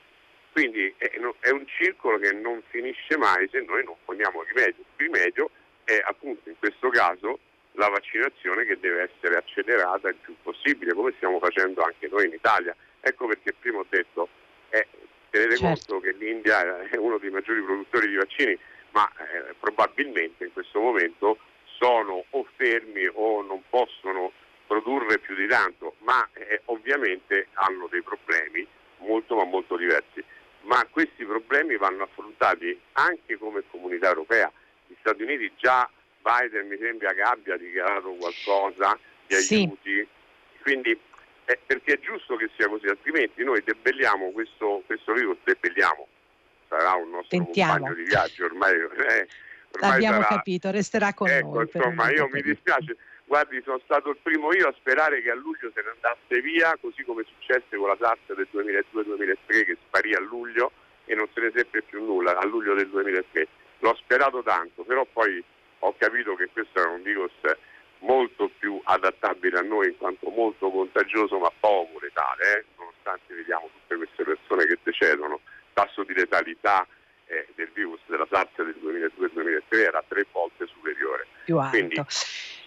Quindi 0.51 0.93
è, 0.97 1.49
un 1.49 1.65
circolo 1.65 2.17
che 2.17 2.33
non 2.33 2.61
finisce 2.69 3.15
mai 3.17 3.47
se 3.49 3.61
noi 3.61 3.83
non 3.85 3.95
poniamo 4.03 4.43
rimedio. 4.43 4.83
Il 4.97 5.05
rimedio 5.05 5.49
è 5.85 6.01
appunto 6.03 6.49
in 6.49 6.57
questo 6.59 6.89
caso 6.89 7.39
la 7.73 7.87
vaccinazione 7.87 8.65
che 8.65 8.77
deve 8.77 9.09
essere 9.09 9.37
accelerata 9.37 10.09
il 10.09 10.15
più 10.15 10.35
possibile, 10.43 10.93
come 10.93 11.13
stiamo 11.15 11.39
facendo 11.39 11.81
anche 11.81 12.09
noi 12.09 12.25
in 12.25 12.33
Italia. 12.33 12.75
Ecco 12.99 13.27
perché 13.27 13.53
prima 13.53 13.79
ho 13.79 13.85
detto, 13.87 14.27
eh, 14.69 14.87
tenete 15.29 15.55
certo. 15.55 15.93
conto 15.93 16.05
che 16.05 16.11
l'India 16.17 16.81
è 16.89 16.97
uno 16.97 17.17
dei 17.17 17.29
maggiori 17.29 17.61
produttori 17.61 18.09
di 18.09 18.15
vaccini, 18.15 18.57
ma 18.91 19.09
eh, 19.09 19.53
probabilmente 19.57 20.43
in 20.43 20.51
questo 20.51 20.81
momento 20.81 21.37
sono 21.63 22.25
o 22.29 22.45
fermi 22.57 23.09
o 23.13 23.41
non 23.41 23.63
possono 23.69 24.33
produrre 24.71 25.19
più 25.19 25.35
di 25.35 25.47
tanto, 25.47 25.95
ma 25.99 26.25
eh, 26.31 26.61
ovviamente 26.65 27.47
hanno 27.55 27.87
dei 27.91 28.01
problemi 28.01 28.65
molto 28.99 29.35
ma 29.35 29.43
molto 29.43 29.75
diversi. 29.75 30.23
Ma 30.61 30.87
questi 30.89 31.25
problemi 31.25 31.75
vanno 31.75 32.03
affrontati 32.03 32.79
anche 32.93 33.37
come 33.37 33.63
comunità 33.69 34.07
europea. 34.07 34.49
Gli 34.87 34.95
Stati 35.01 35.23
Uniti 35.23 35.51
già 35.57 35.89
Biden 36.21 36.67
mi 36.67 36.77
sembra 36.79 37.11
che 37.13 37.21
abbia 37.21 37.57
dichiarato 37.57 38.11
qualcosa 38.11 38.97
di 39.27 39.35
aiuti, 39.35 39.79
sì. 39.83 40.07
quindi 40.61 40.97
eh, 41.45 41.59
perché 41.65 41.95
è 41.95 41.99
giusto 41.99 42.37
che 42.37 42.49
sia 42.55 42.69
così, 42.69 42.85
altrimenti 42.85 43.43
noi 43.43 43.61
debelliamo 43.65 44.31
questo, 44.31 44.83
questo 44.85 45.11
virus, 45.11 45.37
debelliamo, 45.43 46.07
sarà 46.69 46.93
un 46.93 47.09
nostro 47.09 47.37
Tentiamo. 47.37 47.73
compagno 47.73 47.95
di 47.95 48.03
viaggio, 48.03 48.45
ormai, 48.45 48.73
eh, 48.75 48.83
ormai 48.85 49.27
L'abbiamo 49.81 50.21
sarà... 50.21 50.35
capito, 50.35 50.71
resterà 50.71 51.13
con 51.13 51.27
ecco, 51.27 51.55
noi. 51.55 51.69
Insomma, 51.73 52.11
io 52.11 52.29
mi 52.31 52.41
dispiace, 52.41 52.95
guardi, 53.31 53.61
sono 53.63 53.79
stato 53.85 54.09
il 54.09 54.17
primo 54.21 54.51
io 54.51 54.67
a 54.67 54.75
sperare 54.77 55.21
che 55.21 55.31
a 55.31 55.35
luglio 55.35 55.71
se 55.73 55.81
ne 55.81 55.91
andasse 55.91 56.41
via, 56.41 56.77
così 56.81 57.01
come 57.05 57.23
successe 57.23 57.77
con 57.77 57.87
la 57.87 57.95
SARS 57.97 58.19
del 58.27 58.49
2002-2003 58.51 59.63
che 59.63 59.77
sparì 59.87 60.13
a 60.13 60.19
luglio 60.19 60.73
e 61.05 61.15
non 61.15 61.29
se 61.33 61.39
ne 61.39 61.51
seppe 61.55 61.81
più 61.81 62.03
nulla, 62.03 62.37
a 62.37 62.45
luglio 62.45 62.73
del 62.73 62.89
2003. 62.89 63.47
l'ho 63.79 63.95
sperato 63.95 64.43
tanto, 64.43 64.83
però 64.83 65.05
poi 65.05 65.41
ho 65.79 65.95
capito 65.97 66.35
che 66.35 66.49
questo 66.51 66.77
era 66.77 66.89
un 66.89 67.01
virus 67.03 67.31
molto 67.99 68.51
più 68.59 68.81
adattabile 68.83 69.59
a 69.59 69.61
noi 69.61 69.87
in 69.87 69.97
quanto 69.97 70.29
molto 70.29 70.69
contagioso 70.69 71.37
ma 71.37 71.49
poco 71.57 71.99
letale, 72.01 72.57
eh? 72.57 72.65
nonostante 72.77 73.33
vediamo 73.33 73.69
tutte 73.71 73.95
queste 73.95 74.23
persone 74.25 74.65
che 74.65 74.77
decedono, 74.83 75.39
tasso 75.71 76.03
di 76.03 76.13
letalità 76.13 76.85
eh, 77.27 77.47
del 77.55 77.69
virus 77.73 78.01
della 78.07 78.27
SARS 78.29 78.51
del 78.57 78.75
2002-2003 78.83 79.61
era 79.69 80.03
tre 80.05 80.25
volte 80.33 80.67
superiore. 80.67 81.27
Quindi, 81.69 81.95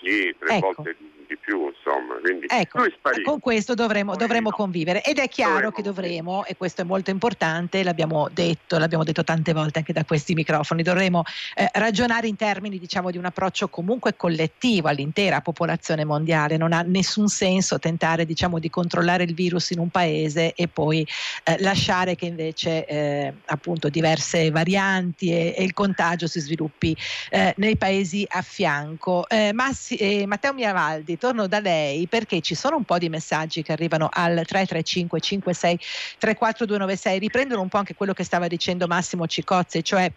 sì, 0.04 0.34
tre 0.38 0.56
ecco. 0.56 0.72
volte 0.74 0.96
di 1.34 1.38
più, 1.40 1.68
insomma. 1.68 2.14
Quindi 2.20 2.46
ecco, 2.48 2.84
con 3.24 3.40
questo 3.40 3.74
dovremo, 3.74 4.16
dovremo 4.16 4.50
convivere 4.50 5.02
ed 5.02 5.18
è 5.18 5.28
chiaro 5.28 5.70
dovremo 5.70 5.72
che 5.72 5.82
dovremo, 5.82 6.44
e 6.44 6.56
questo 6.56 6.82
è 6.82 6.84
molto 6.84 7.10
importante, 7.10 7.82
l'abbiamo 7.82 8.28
detto, 8.32 8.78
l'abbiamo 8.78 9.04
detto 9.04 9.24
tante 9.24 9.52
volte 9.52 9.80
anche 9.80 9.92
da 9.92 10.04
questi 10.04 10.34
microfoni, 10.34 10.82
dovremo 10.82 11.24
eh, 11.54 11.68
ragionare 11.74 12.28
in 12.28 12.36
termini 12.36 12.78
diciamo 12.78 13.10
di 13.10 13.18
un 13.18 13.24
approccio 13.24 13.68
comunque 13.68 14.16
collettivo 14.16 14.88
all'intera 14.88 15.40
popolazione 15.40 16.04
mondiale, 16.04 16.56
non 16.56 16.72
ha 16.72 16.82
nessun 16.82 17.28
senso 17.28 17.78
tentare 17.78 18.24
diciamo 18.24 18.58
di 18.58 18.70
controllare 18.70 19.24
il 19.24 19.34
virus 19.34 19.70
in 19.70 19.78
un 19.78 19.88
paese 19.88 20.54
e 20.54 20.68
poi 20.68 21.06
eh, 21.44 21.56
lasciare 21.60 22.14
che 22.14 22.26
invece 22.26 22.86
eh, 22.86 23.32
appunto 23.46 23.88
diverse 23.88 24.50
varianti 24.50 25.30
e, 25.30 25.54
e, 25.56 25.64
il 25.64 25.72
contagio 25.72 26.26
si 26.26 26.40
sviluppi 26.40 26.96
eh, 27.30 27.54
nei 27.56 27.76
paesi 27.76 28.26
a 28.28 28.42
fianco. 28.42 29.28
Eh, 29.28 29.52
Massi, 29.52 29.96
eh, 29.96 30.26
Matteo 30.26 30.52
Miavaldi 30.52 31.16
torno 31.24 31.46
da 31.46 31.58
lei 31.58 32.06
perché 32.06 32.42
ci 32.42 32.54
sono 32.54 32.76
un 32.76 32.84
po' 32.84 32.98
di 32.98 33.08
messaggi 33.08 33.62
che 33.62 33.72
arrivano 33.72 34.10
al 34.12 34.42
335 34.44 35.20
56 35.20 35.78
34296, 36.18 37.18
riprendono 37.18 37.62
un 37.62 37.68
po' 37.68 37.78
anche 37.78 37.94
quello 37.94 38.12
che 38.12 38.24
stava 38.24 38.46
dicendo 38.46 38.86
Massimo 38.86 39.26
Cicozzi, 39.26 39.82
cioè 39.82 40.12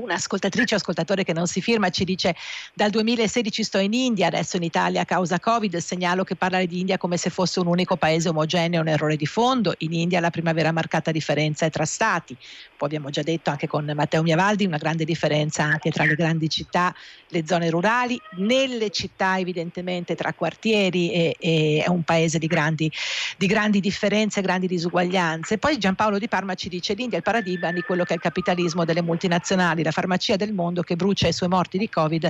Un'ascoltatrice 0.00 0.74
o 0.74 0.76
ascoltatore 0.78 1.24
che 1.24 1.32
non 1.32 1.46
si 1.46 1.60
firma 1.60 1.90
ci 1.90 2.04
dice 2.04 2.34
dal 2.74 2.90
2016 2.90 3.62
sto 3.62 3.78
in 3.78 3.92
India, 3.92 4.28
adesso 4.28 4.56
in 4.56 4.62
Italia 4.62 5.02
a 5.02 5.04
causa 5.04 5.38
Covid, 5.38 5.76
segnalo 5.76 6.24
che 6.24 6.36
parlare 6.36 6.66
di 6.66 6.80
India 6.80 6.96
come 6.96 7.16
se 7.16 7.28
fosse 7.28 7.60
un 7.60 7.66
unico 7.66 7.96
paese 7.96 8.30
omogeneo 8.30 8.80
è 8.80 8.82
un 8.82 8.88
errore 8.88 9.16
di 9.16 9.26
fondo. 9.26 9.74
In 9.78 9.92
India 9.92 10.20
la 10.20 10.30
prima 10.30 10.52
vera 10.52 10.72
marcata 10.72 11.10
differenza 11.10 11.66
è 11.66 11.70
tra 11.70 11.84
stati. 11.84 12.36
Poi 12.76 12.88
abbiamo 12.88 13.10
già 13.10 13.22
detto 13.22 13.50
anche 13.50 13.66
con 13.66 13.90
Matteo 13.94 14.22
Miavaldi 14.22 14.64
una 14.64 14.78
grande 14.78 15.04
differenza 15.04 15.64
anche 15.64 15.90
tra 15.90 16.04
le 16.04 16.14
grandi 16.14 16.48
città, 16.48 16.94
le 17.28 17.42
zone 17.46 17.68
rurali, 17.68 18.18
nelle 18.38 18.90
città 18.90 19.38
evidentemente 19.38 20.14
tra 20.14 20.32
quartieri 20.32 21.12
e, 21.12 21.36
e 21.38 21.82
è 21.84 21.88
un 21.90 22.02
paese 22.04 22.38
di 22.38 22.46
grandi, 22.46 22.90
di 23.36 23.46
grandi 23.46 23.80
differenze, 23.80 24.40
grandi 24.40 24.66
disuguaglianze. 24.66 25.58
Poi 25.58 25.78
Giampaolo 25.78 26.18
Di 26.18 26.28
Parma 26.28 26.54
ci 26.54 26.68
dice 26.68 26.94
l'India 26.94 27.14
è 27.14 27.16
il 27.18 27.22
paradigma 27.22 27.70
di 27.70 27.82
quello 27.82 28.04
che 28.04 28.12
è 28.12 28.16
il 28.16 28.22
capitalismo 28.22 28.84
delle 28.84 29.02
multinazionali 29.02 29.82
la 29.90 29.92
farmacia 29.92 30.36
del 30.36 30.52
mondo 30.54 30.82
che 30.82 30.96
brucia 30.96 31.28
i 31.28 31.32
suoi 31.32 31.48
morti 31.48 31.76
di 31.76 31.88
Covid 31.88 32.28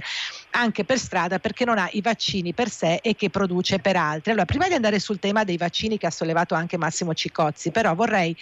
anche 0.52 0.85
per 0.85 0.99
strada 0.99 1.38
perché 1.38 1.64
non 1.64 1.79
ha 1.79 1.88
i 1.93 2.00
vaccini 2.00 2.52
per 2.52 2.69
sé 2.69 2.99
e 3.02 3.14
che 3.14 3.31
produce 3.31 3.79
per 3.79 3.97
altri. 3.97 4.31
Allora, 4.31 4.47
prima 4.47 4.67
di 4.67 4.75
andare 4.75 4.99
sul 4.99 5.19
tema 5.19 5.45
dei 5.45 5.57
vaccini 5.57 5.99
che 5.99 6.07
ha 6.07 6.11
sollevato 6.11 6.55
anche 6.55 6.76
Massimo 6.76 7.14
Cicozzi, 7.14 7.71
però 7.71 7.95
vorrei 7.95 8.37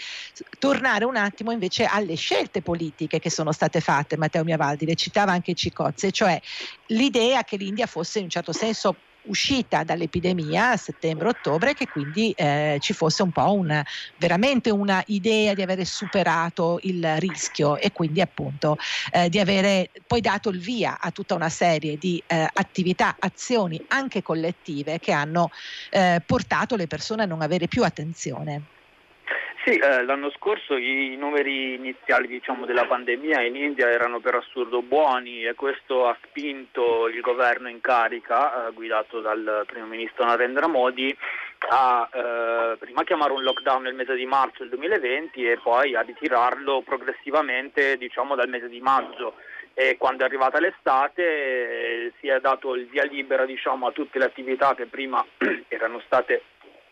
tornare 0.58 1.04
un 1.04 1.16
attimo 1.16 1.50
invece 1.50 1.84
alle 1.84 2.14
scelte 2.14 2.62
politiche 2.62 3.18
che 3.18 3.30
sono 3.30 3.52
state 3.52 3.80
fatte, 3.80 4.16
Matteo 4.16 4.44
Miavaldi, 4.44 4.86
le 4.86 4.94
citava 4.94 5.32
anche 5.32 5.54
Cicozzi, 5.54 6.12
cioè 6.12 6.40
l'idea 6.86 7.42
che 7.42 7.56
l'India 7.56 7.86
fosse 7.86 8.18
in 8.18 8.24
un 8.24 8.30
certo 8.30 8.52
senso 8.52 8.96
uscita 9.28 9.84
dall'epidemia 9.84 10.70
a 10.70 10.76
settembre-ottobre 10.76 11.74
che 11.74 11.86
quindi 11.86 12.32
eh, 12.32 12.78
ci 12.80 12.92
fosse 12.92 13.22
un 13.22 13.30
po' 13.30 13.54
una, 13.54 13.84
veramente 14.18 14.70
una 14.70 15.02
idea 15.06 15.54
di 15.54 15.62
avere 15.62 15.84
superato 15.84 16.78
il 16.82 17.16
rischio 17.18 17.76
e 17.76 17.92
quindi 17.92 18.20
appunto 18.20 18.76
eh, 19.12 19.28
di 19.28 19.38
avere 19.38 19.90
poi 20.06 20.20
dato 20.20 20.50
il 20.50 20.58
via 20.58 20.98
a 21.00 21.10
tutta 21.10 21.34
una 21.34 21.48
serie 21.48 21.96
di 21.96 22.22
eh, 22.26 22.48
attività, 22.52 23.16
azioni 23.18 23.80
anche 23.88 24.22
collettive 24.22 24.98
che 24.98 25.12
hanno 25.12 25.50
eh, 25.90 26.22
portato 26.24 26.76
le 26.76 26.86
persone 26.86 27.22
a 27.22 27.26
non 27.26 27.42
avere 27.42 27.68
più 27.68 27.84
attenzione. 27.84 28.77
Sì, 29.68 29.76
eh, 29.76 30.02
l'anno 30.04 30.30
scorso 30.30 30.78
i 30.78 31.14
numeri 31.18 31.74
iniziali 31.74 32.26
diciamo, 32.26 32.64
della 32.64 32.86
pandemia 32.86 33.42
in 33.42 33.54
India 33.54 33.90
erano 33.90 34.18
per 34.18 34.36
assurdo 34.36 34.80
buoni 34.80 35.44
e 35.44 35.52
questo 35.52 36.06
ha 36.06 36.16
spinto 36.24 37.06
il 37.06 37.20
governo 37.20 37.68
in 37.68 37.82
carica, 37.82 38.68
eh, 38.68 38.72
guidato 38.72 39.20
dal 39.20 39.64
primo 39.66 39.84
ministro 39.84 40.24
Narendra 40.24 40.68
Modi, 40.68 41.14
a 41.68 42.08
eh, 42.10 42.76
prima 42.78 43.04
chiamare 43.04 43.32
un 43.32 43.42
lockdown 43.42 43.82
nel 43.82 43.92
mese 43.92 44.14
di 44.14 44.24
marzo 44.24 44.60
del 44.60 44.70
2020 44.70 45.50
e 45.50 45.58
poi 45.62 45.94
a 45.94 46.00
ritirarlo 46.00 46.80
progressivamente 46.80 47.98
diciamo, 47.98 48.34
dal 48.34 48.48
mese 48.48 48.70
di 48.70 48.80
maggio. 48.80 49.34
E 49.74 49.98
quando 49.98 50.22
è 50.22 50.26
arrivata 50.26 50.60
l'estate 50.60 51.22
eh, 51.22 52.12
si 52.20 52.28
è 52.28 52.40
dato 52.40 52.74
il 52.74 52.86
via 52.86 53.04
libera 53.04 53.44
diciamo, 53.44 53.86
a 53.86 53.92
tutte 53.92 54.18
le 54.18 54.24
attività 54.24 54.74
che 54.74 54.86
prima 54.86 55.22
erano 55.68 56.00
state 56.06 56.42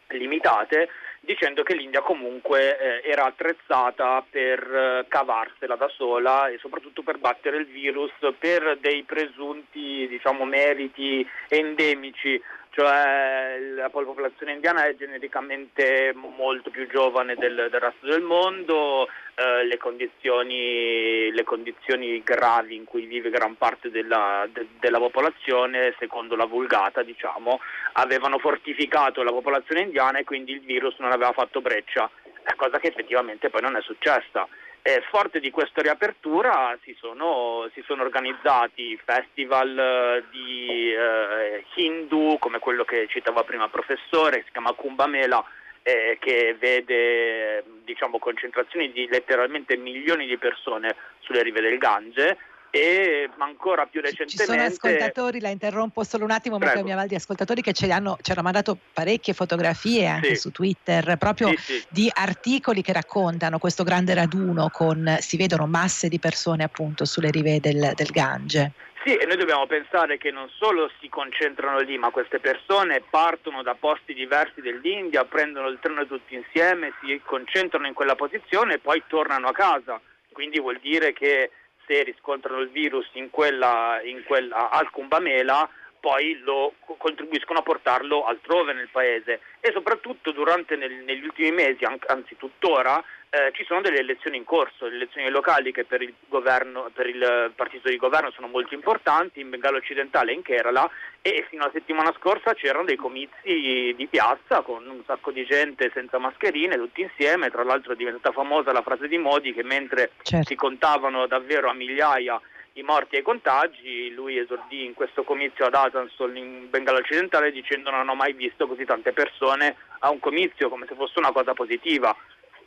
limitate 0.08 0.90
dicendo 1.26 1.62
che 1.64 1.74
l'India 1.74 2.00
comunque 2.00 3.02
eh, 3.02 3.10
era 3.10 3.24
attrezzata 3.24 4.24
per 4.30 4.60
eh, 4.60 5.04
cavarsela 5.08 5.74
da 5.74 5.88
sola 5.88 6.48
e 6.48 6.56
soprattutto 6.58 7.02
per 7.02 7.18
battere 7.18 7.58
il 7.58 7.66
virus 7.66 8.12
per 8.38 8.78
dei 8.80 9.02
presunti 9.02 10.06
diciamo, 10.08 10.44
meriti 10.44 11.28
endemici 11.48 12.40
cioè 12.76 13.56
la 13.74 13.88
popolazione 13.88 14.52
indiana 14.52 14.84
è 14.84 14.94
genericamente 14.96 16.12
molto 16.14 16.68
più 16.68 16.86
giovane 16.88 17.34
del, 17.34 17.68
del 17.70 17.80
resto 17.80 18.06
del 18.06 18.20
mondo, 18.20 19.08
eh, 19.34 19.64
le, 19.64 19.78
condizioni, 19.78 21.32
le, 21.32 21.42
condizioni, 21.42 22.22
gravi 22.22 22.74
in 22.74 22.84
cui 22.84 23.06
vive 23.06 23.30
gran 23.30 23.56
parte 23.56 23.90
della, 23.90 24.46
de, 24.52 24.66
della 24.78 24.98
popolazione, 24.98 25.94
secondo 25.98 26.36
la 26.36 26.44
vulgata, 26.44 27.02
diciamo, 27.02 27.60
avevano 27.92 28.38
fortificato 28.38 29.22
la 29.22 29.32
popolazione 29.32 29.80
indiana 29.80 30.18
e 30.18 30.24
quindi 30.24 30.52
il 30.52 30.60
virus 30.60 30.98
non 30.98 31.12
aveva 31.12 31.32
fatto 31.32 31.62
breccia, 31.62 32.10
cosa 32.56 32.78
che 32.78 32.88
effettivamente 32.88 33.48
poi 33.48 33.62
non 33.62 33.76
è 33.76 33.80
successa. 33.80 34.46
E 34.88 35.02
forte 35.10 35.40
di 35.40 35.50
questa 35.50 35.82
riapertura 35.82 36.78
si 36.84 36.94
sono, 37.00 37.68
si 37.74 37.82
sono 37.84 38.04
organizzati 38.04 38.96
festival 39.04 39.76
eh, 39.76 40.24
di 40.30 40.92
eh, 40.92 41.64
hindu 41.74 42.36
come 42.38 42.60
quello 42.60 42.84
che 42.84 43.08
citava 43.08 43.42
prima 43.42 43.64
il 43.64 43.70
professore, 43.70 44.44
si 44.44 44.52
chiama 44.52 44.74
Kumbh 44.74 45.06
Mela, 45.06 45.44
eh, 45.82 46.18
che 46.20 46.54
vede 46.56 47.64
diciamo, 47.82 48.20
concentrazioni 48.20 48.92
di 48.92 49.08
letteralmente 49.08 49.76
milioni 49.76 50.24
di 50.24 50.38
persone 50.38 50.94
sulle 51.18 51.42
rive 51.42 51.60
del 51.60 51.78
Gange 51.78 52.38
e 52.76 53.30
ancora 53.38 53.86
più 53.86 54.00
recentemente... 54.00 54.36
Ci 54.36 54.44
sono 54.44 54.62
ascoltatori, 54.62 55.40
la 55.40 55.48
interrompo 55.48 56.04
solo 56.04 56.24
un 56.24 56.30
attimo, 56.30 56.58
Matteo 56.58 56.82
Miavaldi, 56.82 57.14
ascoltatori 57.14 57.62
che 57.62 57.72
ci 57.72 57.90
hanno, 57.90 58.18
ci 58.20 58.32
hanno 58.32 58.42
mandato 58.42 58.76
parecchie 58.92 59.32
fotografie 59.32 60.06
anche 60.06 60.34
sì. 60.34 60.40
su 60.40 60.50
Twitter, 60.50 61.16
proprio 61.16 61.48
sì, 61.50 61.56
sì. 61.56 61.84
di 61.88 62.10
articoli 62.12 62.82
che 62.82 62.92
raccontano 62.92 63.58
questo 63.58 63.82
grande 63.82 64.14
raduno 64.14 64.68
con, 64.70 65.16
si 65.20 65.36
vedono 65.36 65.66
masse 65.66 66.08
di 66.08 66.18
persone 66.18 66.64
appunto 66.64 67.04
sulle 67.04 67.30
rive 67.30 67.60
del, 67.60 67.92
del 67.94 68.08
Gange. 68.08 68.72
Sì, 69.04 69.14
e 69.14 69.24
noi 69.24 69.36
dobbiamo 69.36 69.66
pensare 69.66 70.18
che 70.18 70.32
non 70.32 70.48
solo 70.48 70.90
si 70.98 71.08
concentrano 71.08 71.78
lì, 71.78 71.96
ma 71.96 72.10
queste 72.10 72.40
persone 72.40 73.00
partono 73.08 73.62
da 73.62 73.76
posti 73.76 74.14
diversi 74.14 74.60
dell'India, 74.60 75.24
prendono 75.24 75.68
il 75.68 75.78
treno 75.80 76.04
tutti 76.06 76.34
insieme, 76.34 76.92
si 77.00 77.20
concentrano 77.24 77.86
in 77.86 77.94
quella 77.94 78.16
posizione 78.16 78.74
e 78.74 78.78
poi 78.78 79.04
tornano 79.06 79.46
a 79.46 79.52
casa. 79.52 80.00
Quindi 80.32 80.58
vuol 80.58 80.80
dire 80.82 81.12
che 81.12 81.52
se 81.86 82.02
riscontrano 82.02 82.60
il 82.60 82.70
virus 82.70 83.08
in 83.12 83.30
quella, 83.30 84.00
in 84.02 84.22
quella, 84.24 84.70
al 84.70 84.90
Cumbamela 84.90 85.68
poi 86.06 86.38
lo 86.44 86.74
contribuiscono 86.98 87.58
a 87.58 87.62
portarlo 87.62 88.24
altrove 88.26 88.72
nel 88.72 88.88
paese. 88.92 89.40
E 89.58 89.72
soprattutto 89.72 90.30
durante 90.30 90.76
nel, 90.76 90.92
negli 91.04 91.24
ultimi 91.24 91.50
mesi, 91.50 91.84
anzi 91.84 92.36
tuttora, 92.36 93.02
eh, 93.30 93.50
ci 93.52 93.64
sono 93.64 93.80
delle 93.80 93.98
elezioni 93.98 94.36
in 94.36 94.44
corso, 94.44 94.86
le 94.86 94.96
elezioni 94.96 95.28
locali 95.28 95.72
che 95.72 95.84
per 95.84 96.00
il, 96.00 96.14
governo, 96.28 96.90
per 96.94 97.06
il 97.06 97.52
partito 97.54 97.88
di 97.88 97.96
governo 97.96 98.30
sono 98.30 98.46
molto 98.46 98.74
importanti 98.74 99.40
in 99.40 99.50
Bengala 99.50 99.78
occidentale 99.78 100.30
e 100.30 100.34
in 100.34 100.42
Kerala 100.42 100.88
e 101.20 101.44
fino 101.48 101.62
alla 101.62 101.72
settimana 101.72 102.14
scorsa 102.18 102.54
c'erano 102.54 102.84
dei 102.84 102.96
comizi 102.96 103.94
di 103.96 104.06
piazza 104.08 104.62
con 104.62 104.86
un 104.88 105.02
sacco 105.04 105.32
di 105.32 105.44
gente 105.44 105.90
senza 105.92 106.18
mascherine 106.18 106.76
tutti 106.76 107.02
insieme, 107.02 107.50
tra 107.50 107.64
l'altro 107.64 107.92
è 107.92 107.96
diventata 107.96 108.32
famosa 108.32 108.72
la 108.72 108.82
frase 108.82 109.08
di 109.08 109.18
Modi 109.18 109.52
che 109.52 109.64
mentre 109.64 110.12
certo. 110.22 110.46
si 110.46 110.54
contavano 110.54 111.26
davvero 111.26 111.68
a 111.68 111.74
migliaia 111.74 112.40
i 112.76 112.82
morti 112.82 113.16
e 113.16 113.20
i 113.20 113.22
contagi, 113.22 114.12
lui 114.12 114.38
esordì 114.38 114.84
in 114.84 114.94
questo 114.94 115.24
comizio 115.24 115.64
ad 115.64 115.74
Asansol 115.74 116.36
in 116.36 116.68
Bengala 116.68 116.98
occidentale 116.98 117.50
dicendo 117.50 117.90
non 117.90 118.08
ho 118.08 118.14
mai 118.14 118.34
visto 118.34 118.66
così 118.66 118.84
tante 118.84 119.12
persone 119.12 119.76
a 120.00 120.10
un 120.10 120.20
comizio 120.20 120.68
come 120.68 120.86
se 120.86 120.94
fosse 120.94 121.18
una 121.18 121.32
cosa 121.32 121.54
positiva. 121.54 122.14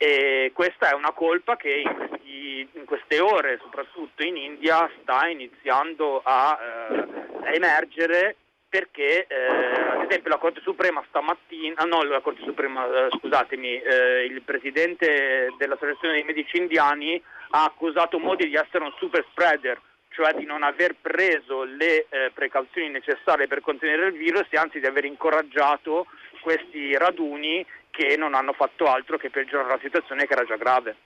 E 0.02 0.50
questa 0.54 0.88
è 0.88 0.94
una 0.94 1.12
colpa 1.12 1.56
che 1.56 1.82
in, 1.84 1.94
questi, 1.94 2.66
in 2.72 2.84
queste 2.86 3.20
ore, 3.20 3.58
soprattutto 3.60 4.22
in 4.22 4.34
India, 4.34 4.90
sta 5.02 5.28
iniziando 5.28 6.22
a, 6.24 6.58
eh, 6.58 7.04
a 7.44 7.52
emergere 7.52 8.36
perché 8.66 9.26
eh, 9.26 9.36
ad 9.36 10.06
esempio 10.08 10.30
la 10.30 10.38
Corte 10.38 10.62
Suprema 10.62 11.04
stamattina, 11.08 11.84
no 11.84 12.02
la 12.04 12.20
Corte 12.20 12.40
Suprema, 12.44 12.86
eh, 12.86 13.08
scusatemi, 13.10 13.78
eh, 13.82 14.24
il 14.24 14.40
presidente 14.40 15.52
dell'Associazione 15.58 16.14
dei 16.14 16.24
Medici 16.24 16.56
Indiani 16.56 17.22
ha 17.50 17.64
accusato 17.64 18.18
Modi 18.18 18.48
di 18.48 18.54
essere 18.54 18.84
un 18.84 18.94
super 18.96 19.22
spreader, 19.32 19.78
cioè 20.12 20.32
di 20.32 20.46
non 20.46 20.62
aver 20.62 20.94
preso 20.98 21.64
le 21.64 22.06
eh, 22.08 22.30
precauzioni 22.32 22.88
necessarie 22.88 23.48
per 23.48 23.60
contenere 23.60 24.06
il 24.06 24.14
virus 24.14 24.46
e 24.48 24.56
anzi 24.56 24.80
di 24.80 24.86
aver 24.86 25.04
incoraggiato 25.04 26.06
questi 26.40 26.96
raduni 26.96 27.64
che 27.90 28.16
non 28.16 28.34
hanno 28.34 28.52
fatto 28.52 28.86
altro 28.86 29.18
che 29.18 29.30
peggiorare 29.30 29.68
la 29.68 29.80
situazione 29.82 30.26
che 30.26 30.32
era 30.32 30.44
già 30.44 30.56
grave. 30.56 30.96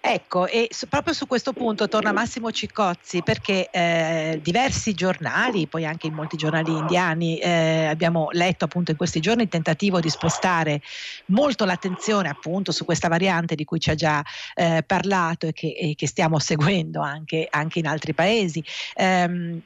Ecco, 0.00 0.46
e 0.46 0.68
su, 0.70 0.86
proprio 0.88 1.12
su 1.12 1.26
questo 1.26 1.52
punto 1.52 1.88
torna 1.88 2.12
Massimo 2.12 2.52
Ciccozzi 2.52 3.22
perché 3.22 3.68
eh, 3.70 4.38
diversi 4.40 4.94
giornali, 4.94 5.66
poi 5.66 5.84
anche 5.84 6.06
in 6.06 6.14
molti 6.14 6.36
giornali 6.36 6.70
indiani, 6.70 7.38
eh, 7.38 7.86
abbiamo 7.86 8.28
letto 8.30 8.64
appunto 8.64 8.92
in 8.92 8.96
questi 8.96 9.20
giorni 9.20 9.42
il 9.42 9.48
tentativo 9.48 9.98
di 9.98 10.08
spostare 10.08 10.80
molto 11.26 11.64
l'attenzione 11.64 12.28
appunto 12.28 12.70
su 12.70 12.84
questa 12.84 13.08
variante 13.08 13.56
di 13.56 13.64
cui 13.64 13.80
ci 13.80 13.90
ha 13.90 13.94
già 13.94 14.22
eh, 14.54 14.84
parlato 14.86 15.48
e 15.48 15.52
che, 15.52 15.74
e 15.76 15.94
che, 15.96 16.06
stiamo 16.06 16.38
seguendo 16.40 17.00
anche, 17.00 17.46
anche 17.50 17.80
in 17.80 17.86
altri 17.86 18.14
paesi. 18.14 18.62
Um, 18.96 19.60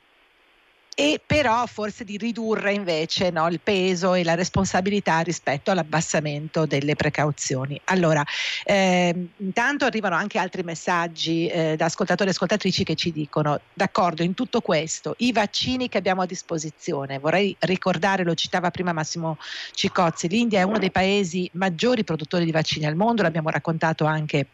e 0.95 1.21
però 1.25 1.65
forse 1.67 2.05
di 2.05 2.19
ridurre 2.19 2.73
invece 2.75 3.31
no, 3.31 3.49
il 3.49 3.61
peso 3.61 4.15
e 4.15 4.25
la 4.25 4.35
responsabilità 4.35 5.21
rispetto 5.21 5.71
all'abbassamento 5.71 6.67
delle 6.67 6.95
precauzioni. 6.97 7.81
Allora, 7.85 8.23
eh, 8.65 9.29
intanto 9.39 9.87
arrivano 9.87 10.17
anche 10.17 10.39
altri 10.39 10.63
messaggi 10.63 11.47
eh, 11.47 11.77
da 11.77 11.87
ascoltatori 11.87 12.29
e 12.29 12.33
ascoltatrici 12.33 12.85
che 12.85 12.95
ci 12.95 13.11
dicono, 13.11 13.61
d'accordo, 13.73 14.23
in 14.23 14.35
tutto 14.35 14.61
questo, 14.61 15.15
i 15.19 15.33
vaccini 15.33 15.89
che 15.89 15.99
abbiamo 15.99 16.23
a 16.23 16.27
disposizione, 16.27 17.19
vorrei 17.19 17.57
ricordare, 17.61 18.23
lo 18.23 18.35
citava 18.35 18.71
prima 18.71 18.93
Massimo 18.93 19.39
Cicozzi, 19.73 20.29
l'India 20.29 20.61
è 20.61 20.65
uno 20.65 20.79
dei 20.79 20.91
paesi 20.91 21.49
maggiori 21.55 22.05
produttori 22.05 22.45
di 22.45 22.53
vaccini 22.53 22.85
al 22.85 22.97
mondo, 22.97 23.23
l'abbiamo 23.23 23.49
raccontato 23.49 24.05
anche 24.05 24.47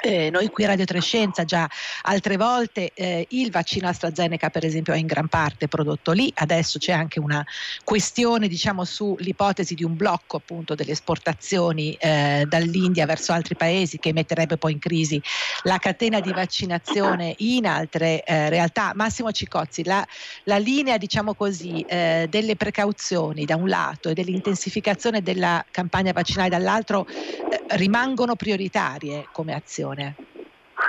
eh, 0.00 0.30
noi 0.30 0.48
qui 0.48 0.64
a 0.64 0.68
Radio 0.68 0.84
Trescenza 0.84 1.44
già 1.44 1.68
altre 2.02 2.36
volte 2.36 2.92
eh, 2.94 3.26
il 3.30 3.50
vaccino 3.50 3.88
AstraZeneca 3.88 4.50
per 4.50 4.64
esempio 4.64 4.92
è 4.92 4.96
in 4.96 5.06
gran 5.06 5.28
parte 5.28 5.68
prodotto 5.68 6.12
lì, 6.12 6.32
adesso 6.36 6.78
c'è 6.78 6.92
anche 6.92 7.20
una 7.20 7.44
questione 7.84 8.48
diciamo 8.48 8.84
sull'ipotesi 8.84 9.74
di 9.74 9.84
un 9.84 9.96
blocco 9.96 10.36
appunto 10.38 10.74
delle 10.74 10.92
esportazioni 10.92 11.94
eh, 12.00 12.44
dall'India 12.48 13.06
verso 13.06 13.32
altri 13.32 13.54
paesi 13.54 13.98
che 13.98 14.12
metterebbe 14.12 14.56
poi 14.56 14.72
in 14.72 14.78
crisi 14.78 15.20
la 15.64 15.78
catena 15.78 16.20
di 16.20 16.32
vaccinazione 16.32 17.34
in 17.38 17.66
altre 17.66 18.22
eh, 18.24 18.48
realtà. 18.48 18.92
Massimo 18.94 19.30
Cicozzi, 19.30 19.84
la, 19.84 20.06
la 20.44 20.58
linea 20.58 20.96
diciamo 20.96 21.34
così 21.34 21.84
eh, 21.88 22.26
delle 22.30 22.56
precauzioni 22.56 23.44
da 23.44 23.56
un 23.56 23.68
lato 23.68 24.08
e 24.08 24.14
dell'intensificazione 24.14 25.22
della 25.22 25.64
campagna 25.70 26.12
vaccinale 26.12 26.48
dall'altro 26.48 27.06
eh, 27.06 27.76
rimangono 27.76 28.36
prioritarie 28.36 29.28
come 29.32 29.54
azione 29.54 29.81
situazione? 29.82 30.14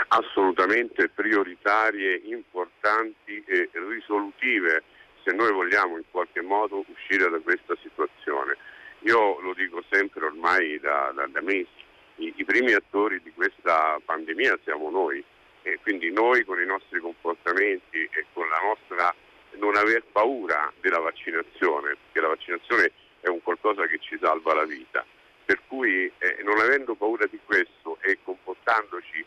Assolutamente 0.10 1.10
prioritarie, 1.10 2.22
importanti 2.26 3.44
e 3.46 3.70
risolutive 3.74 4.84
se 5.24 5.34
noi 5.34 5.52
vogliamo 5.52 5.98
in 5.98 6.04
qualche 6.12 6.42
modo 6.42 6.84
uscire 6.88 7.30
da 7.30 7.40
questa 7.40 7.76
situazione. 7.82 8.58
Io 9.00 9.40
lo 9.42 9.54
dico 9.54 9.84
sempre 9.90 10.26
ormai 10.26 10.80
da, 10.80 11.12
da, 11.16 11.28
da 11.28 11.42
mesi, 11.42 11.68
I, 12.18 12.34
i 12.36 12.46
primi 12.46 12.74
attori 12.74 13.22
di 13.22 13.32
questa 13.34 14.00
pandemia 14.04 14.60
siamo 14.64 14.90
noi 14.90 15.24
e 15.64 15.80
quindi 15.82 16.12
noi 16.12 16.44
con 16.44 16.62
i 16.62 16.66
nostri 16.66 17.00
comportamenti 17.00 18.04
e 18.12 18.26
con 18.34 18.48
la 18.48 18.60
nostra 18.60 19.14
non 19.56 19.76
aver 19.76 20.04
paura 20.12 20.72
della 20.82 21.00
vaccinazione, 21.00 21.96
perché 22.04 22.22
la 22.22 22.28
vaccinazione 22.28 22.92
è 23.22 23.28
un 23.28 23.42
qualcosa 23.42 23.86
che 23.88 24.00
ci 24.00 24.18
salva 24.22 24.54
la 24.54 24.66
vita. 24.66 25.06
Per 25.54 25.62
cui 25.68 26.12
eh, 26.18 26.42
non 26.42 26.60
avendo 26.60 26.96
paura 26.96 27.28
di 27.28 27.40
questo 27.46 28.00
e 28.02 28.18
comportandoci 28.24 29.24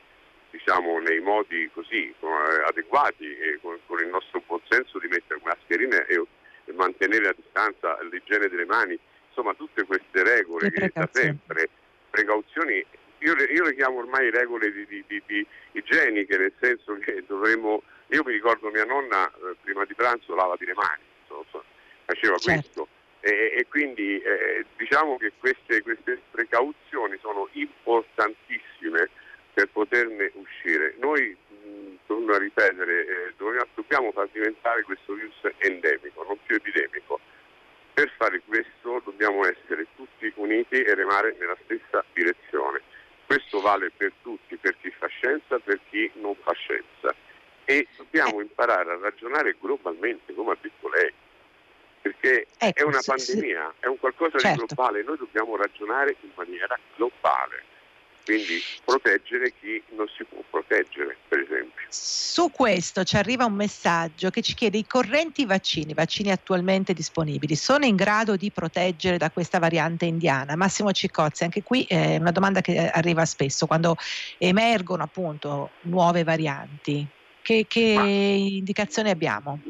diciamo, 0.51 0.99
nei 0.99 1.21
modi 1.21 1.71
così 1.73 2.09
eh, 2.09 2.27
adeguati 2.67 3.33
e 3.37 3.61
con, 3.63 3.79
con, 3.87 4.01
il 4.01 4.09
nostro 4.09 4.43
buon 4.45 4.61
senso 4.69 4.99
di 4.99 5.07
mettere 5.07 5.41
mascherine 5.45 6.05
e, 6.07 6.27
e, 6.65 6.73
mantenere 6.73 7.29
a 7.29 7.33
distanza 7.33 7.97
l'igiene 8.11 8.49
delle 8.49 8.65
mani, 8.65 8.99
insomma 9.29 9.55
tutte 9.55 9.85
queste 9.85 10.25
regole 10.25 10.69
che 10.73 10.91
da 10.93 11.09
sempre, 11.13 11.69
precauzioni, 12.11 12.85
io 13.19 13.35
le, 13.37 13.45
io 13.45 13.63
le, 13.63 13.77
chiamo 13.77 13.99
ormai 13.99 14.29
regole 14.29 14.73
di, 14.73 14.85
di, 14.85 15.05
di, 15.07 15.23
di, 15.27 15.47
igieniche, 15.79 16.37
nel 16.37 16.55
senso 16.59 16.99
che 16.99 17.23
dovremmo, 17.25 17.85
io 18.09 18.25
mi 18.25 18.33
ricordo 18.33 18.69
mia 18.71 18.85
nonna 18.85 19.29
eh, 19.29 19.55
prima 19.63 19.85
di 19.85 19.95
pranzo 19.95 20.35
lavati 20.35 20.65
le 20.65 20.75
mani, 20.75 21.03
so, 21.29 21.45
so, 21.51 21.63
faceva 22.05 22.37
certo. 22.37 22.61
questo 22.61 22.95
e, 23.27 23.55
e 23.59 23.67
quindi 23.69 24.21
eh, 24.21 24.65
diciamo 24.77 25.17
che 25.17 25.33
queste, 25.41 25.83
queste, 25.83 26.21
precauzioni 26.31 27.19
sono 27.21 27.49
importantissime 27.53 29.11
per 29.53 29.69
poterne 29.71 30.31
uscire. 30.35 30.95
Noi, 31.01 31.37
mh, 31.49 31.95
torno 32.07 32.35
a 32.35 32.39
ripetere, 32.39 33.01
eh, 33.01 33.33
dobbiamo 33.75 34.13
far 34.13 34.29
diventare 34.31 34.83
questo 34.83 35.15
virus 35.15 35.41
endemico, 35.59 36.23
non 36.23 36.39
più 36.47 36.55
epidemico. 36.55 37.19
Per 37.93 38.13
fare 38.17 38.41
questo 38.47 39.03
dobbiamo 39.05 39.45
essere 39.45 39.87
tutti 39.97 40.33
uniti 40.37 40.77
e 40.83 40.95
remare 40.95 41.35
nella 41.41 41.57
stessa 41.65 42.05
direzione. 42.13 42.81
Questo 43.27 43.61
vale 43.61 43.91
per 43.97 44.13
tutti, 44.23 44.57
per 44.57 44.77
chi 44.81 44.91
fa 44.91 45.09
scienza, 45.09 45.59
per 45.59 45.81
chi 45.91 46.09
non 46.15 46.37
fa 46.37 46.53
scienza. 46.53 47.13
E 47.65 47.89
dobbiamo 47.97 48.41
imparare 48.41 48.93
a 48.93 48.99
ragionare 49.01 49.57
globalmente, 49.61 50.33
come 50.33 50.53
ha 50.53 50.59
detto 50.61 50.89
lei 50.91 51.13
perché 52.27 52.47
ecco, 52.59 52.83
è 52.83 52.83
una 52.83 53.01
pandemia, 53.05 53.75
sì. 53.79 53.85
è 53.85 53.87
un 53.87 53.99
qualcosa 53.99 54.39
certo. 54.39 54.61
di 54.67 54.75
globale, 54.75 55.03
noi 55.05 55.17
dobbiamo 55.17 55.57
ragionare 55.57 56.17
in 56.21 56.31
maniera 56.35 56.77
globale, 56.97 57.63
quindi 58.25 58.61
proteggere 58.85 59.53
chi 59.61 59.81
non 59.95 60.09
si 60.09 60.25
può 60.25 60.43
proteggere, 60.51 61.17
per 61.29 61.39
esempio. 61.39 61.87
Su 61.89 62.51
questo 62.51 63.05
ci 63.05 63.17
arriva 63.17 63.45
un 63.45 63.55
messaggio 63.55 64.31
che 64.31 64.43
ci 64.43 64.55
chiede 64.55 64.79
i 64.79 64.87
correnti 64.87 65.47
vaccini, 65.47 65.95
vaccini 65.95 66.33
attualmente 66.33 66.93
disponibili, 66.93 67.55
sono 67.55 67.85
in 67.85 67.95
grado 67.95 68.35
di 68.35 68.51
proteggere 68.51 69.17
da 69.17 69.31
questa 69.31 69.61
variante 69.61 70.05
indiana? 70.07 70.57
Massimo 70.57 70.91
Ciccozzi, 70.91 71.45
anche 71.45 71.63
qui 71.63 71.85
è 71.85 72.17
una 72.17 72.33
domanda 72.33 72.61
che 72.61 72.91
arriva 72.91 73.25
spesso 73.25 73.67
quando 73.67 73.97
emergono 74.39 75.05
appunto 75.05 75.71
nuove 75.83 76.25
varianti. 76.25 77.07
Che, 77.41 77.67
che 77.69 77.81
indicazioni 77.81 79.09
abbiamo? 79.11 79.61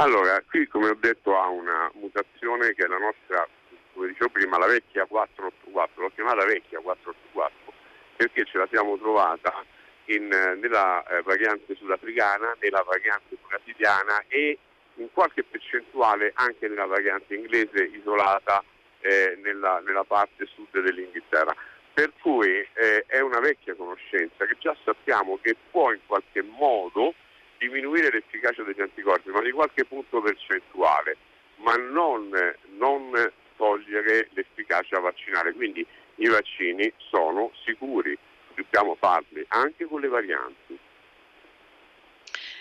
Allora, 0.00 0.40
qui 0.48 0.68
come 0.68 0.90
ho 0.90 0.94
detto 0.94 1.36
ha 1.36 1.48
una 1.48 1.90
mutazione 1.94 2.72
che 2.74 2.84
è 2.84 2.86
la 2.86 2.98
nostra, 2.98 3.44
come 3.92 4.06
dicevo 4.06 4.30
prima, 4.30 4.56
la 4.56 4.68
vecchia 4.68 5.06
484, 5.06 6.02
l'ho 6.02 6.10
chiamata 6.14 6.44
vecchia 6.44 6.78
484 6.78 7.72
perché 8.14 8.44
ce 8.44 8.58
la 8.58 8.68
siamo 8.70 8.96
trovata 8.96 9.64
in, 10.06 10.28
nella 10.28 11.04
eh, 11.04 11.22
variante 11.22 11.74
sudafricana, 11.74 12.56
nella 12.60 12.84
variante 12.86 13.36
brasiliana 13.44 14.22
e 14.28 14.56
in 14.94 15.08
qualche 15.12 15.42
percentuale 15.42 16.30
anche 16.34 16.68
nella 16.68 16.86
variante 16.86 17.34
inglese 17.34 17.90
isolata 17.92 18.62
eh, 19.00 19.36
nella, 19.42 19.82
nella, 19.84 20.04
parte 20.04 20.46
sud 20.46 20.80
dell'Inghilterra. 20.80 21.52
Per 21.92 22.12
cui 22.20 22.64
eh, 22.74 23.04
è 23.08 23.18
una 23.18 23.40
vecchia 23.40 23.74
conoscenza 23.74 24.46
che 24.46 24.54
già 24.60 24.76
sappiamo 24.84 25.40
che 25.42 25.56
può 25.72 25.90
in 25.90 26.00
qualche 26.06 26.42
modo 26.42 27.14
diminuire 27.58 28.10
l'efficacia 28.10 28.62
degli 28.62 28.80
anticorpi, 28.80 29.30
ma 29.30 29.42
di 29.42 29.50
qualche 29.50 29.84
punto 29.84 30.20
percentuale, 30.20 31.16
ma 31.56 31.74
non, 31.74 32.30
non 32.76 33.10
togliere 33.56 34.28
l'efficacia 34.32 35.00
vaccinale. 35.00 35.52
Quindi 35.52 35.86
i 36.16 36.28
vaccini 36.28 36.90
sono 36.96 37.52
sicuri, 37.64 38.16
dobbiamo 38.54 38.96
farli 38.98 39.44
anche 39.48 39.84
con 39.86 40.00
le 40.00 40.08
varianti. 40.08 40.78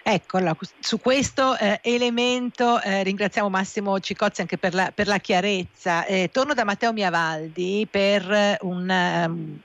Ecco, 0.09 0.37
allora, 0.37 0.55
su 0.79 1.01
questo 1.01 1.57
eh, 1.57 1.81
elemento 1.83 2.81
eh, 2.81 3.03
ringraziamo 3.03 3.49
Massimo 3.49 3.99
Cicozzi 3.99 4.39
anche 4.39 4.57
per 4.57 4.73
la, 4.73 4.89
per 4.95 5.05
la 5.05 5.17
chiarezza. 5.17 6.05
Eh, 6.05 6.29
torno 6.31 6.53
da 6.53 6.63
Matteo 6.63 6.93
Miavaldi 6.93 7.85
per 7.91 8.57
un, 8.61 8.89
um, 8.89 9.59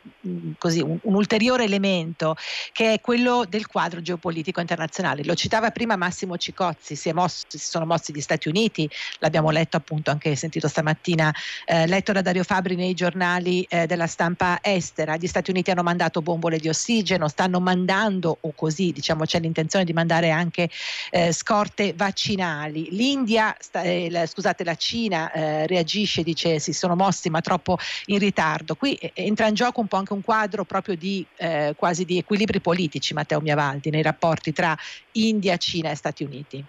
così, 0.58 0.80
un, 0.80 0.98
un, 1.02 1.14
ulteriore 1.14 1.64
elemento 1.64 2.36
che 2.72 2.94
è 2.94 3.00
quello 3.00 3.44
del 3.48 3.66
quadro 3.66 4.00
geopolitico 4.00 4.60
internazionale. 4.60 5.24
Lo 5.24 5.34
citava 5.34 5.70
prima 5.70 5.96
Massimo 5.96 6.36
Cicozzi, 6.36 6.94
si, 6.96 7.12
mosso, 7.12 7.44
si 7.48 7.58
sono 7.58 7.86
mossi 7.86 8.12
gli 8.12 8.20
Stati 8.20 8.48
Uniti, 8.48 8.88
l'abbiamo 9.18 9.50
letto 9.50 9.76
appunto 9.76 10.10
anche 10.10 10.34
sentito 10.36 10.68
stamattina, 10.68 11.34
eh, 11.64 11.86
letto 11.86 12.12
da 12.12 12.22
Dario 12.22 12.44
Fabri 12.44 12.76
nei 12.76 12.94
giornali 12.94 13.66
eh, 13.68 13.86
della 13.86 14.06
stampa 14.06 14.58
estera. 14.62 15.16
Gli 15.16 15.26
Stati 15.26 15.50
Uniti 15.50 15.70
hanno 15.70 15.82
mandato 15.82 16.22
bombole 16.22 16.58
di 16.58 16.68
ossigeno, 16.68 17.28
stanno 17.28 17.60
mandando, 17.60 18.38
o 18.40 18.52
così 18.54 18.92
diciamo 18.92 19.24
c'è 19.24 19.40
l'intenzione 19.40 19.84
di 19.84 19.92
mandare 19.92 20.30
anche 20.30 20.70
eh, 21.10 21.32
scorte 21.32 21.94
vaccinali. 21.94 22.88
L'India, 22.90 23.54
sta, 23.58 23.82
eh, 23.82 24.08
la, 24.10 24.26
scusate, 24.26 24.64
la 24.64 24.76
Cina 24.76 25.32
eh, 25.32 25.66
reagisce, 25.66 26.22
dice 26.22 26.58
si 26.58 26.72
sono 26.72 26.94
mossi 26.94 27.30
ma 27.30 27.40
troppo 27.40 27.78
in 28.06 28.18
ritardo. 28.18 28.74
Qui 28.74 28.94
eh, 28.94 29.10
entra 29.14 29.46
in 29.46 29.54
gioco 29.54 29.80
un 29.80 29.86
po' 29.88 29.96
anche 29.96 30.11
un 30.12 30.22
quadro 30.22 30.64
proprio 30.64 30.96
di 30.96 31.24
eh, 31.36 31.74
quasi 31.76 32.04
di 32.04 32.18
equilibri 32.18 32.60
politici, 32.60 33.14
Matteo 33.14 33.40
Miavaldi, 33.40 33.90
nei 33.90 34.02
rapporti 34.02 34.52
tra 34.52 34.76
India, 35.12 35.56
Cina 35.56 35.90
e 35.90 35.94
Stati 35.94 36.24
Uniti. 36.24 36.64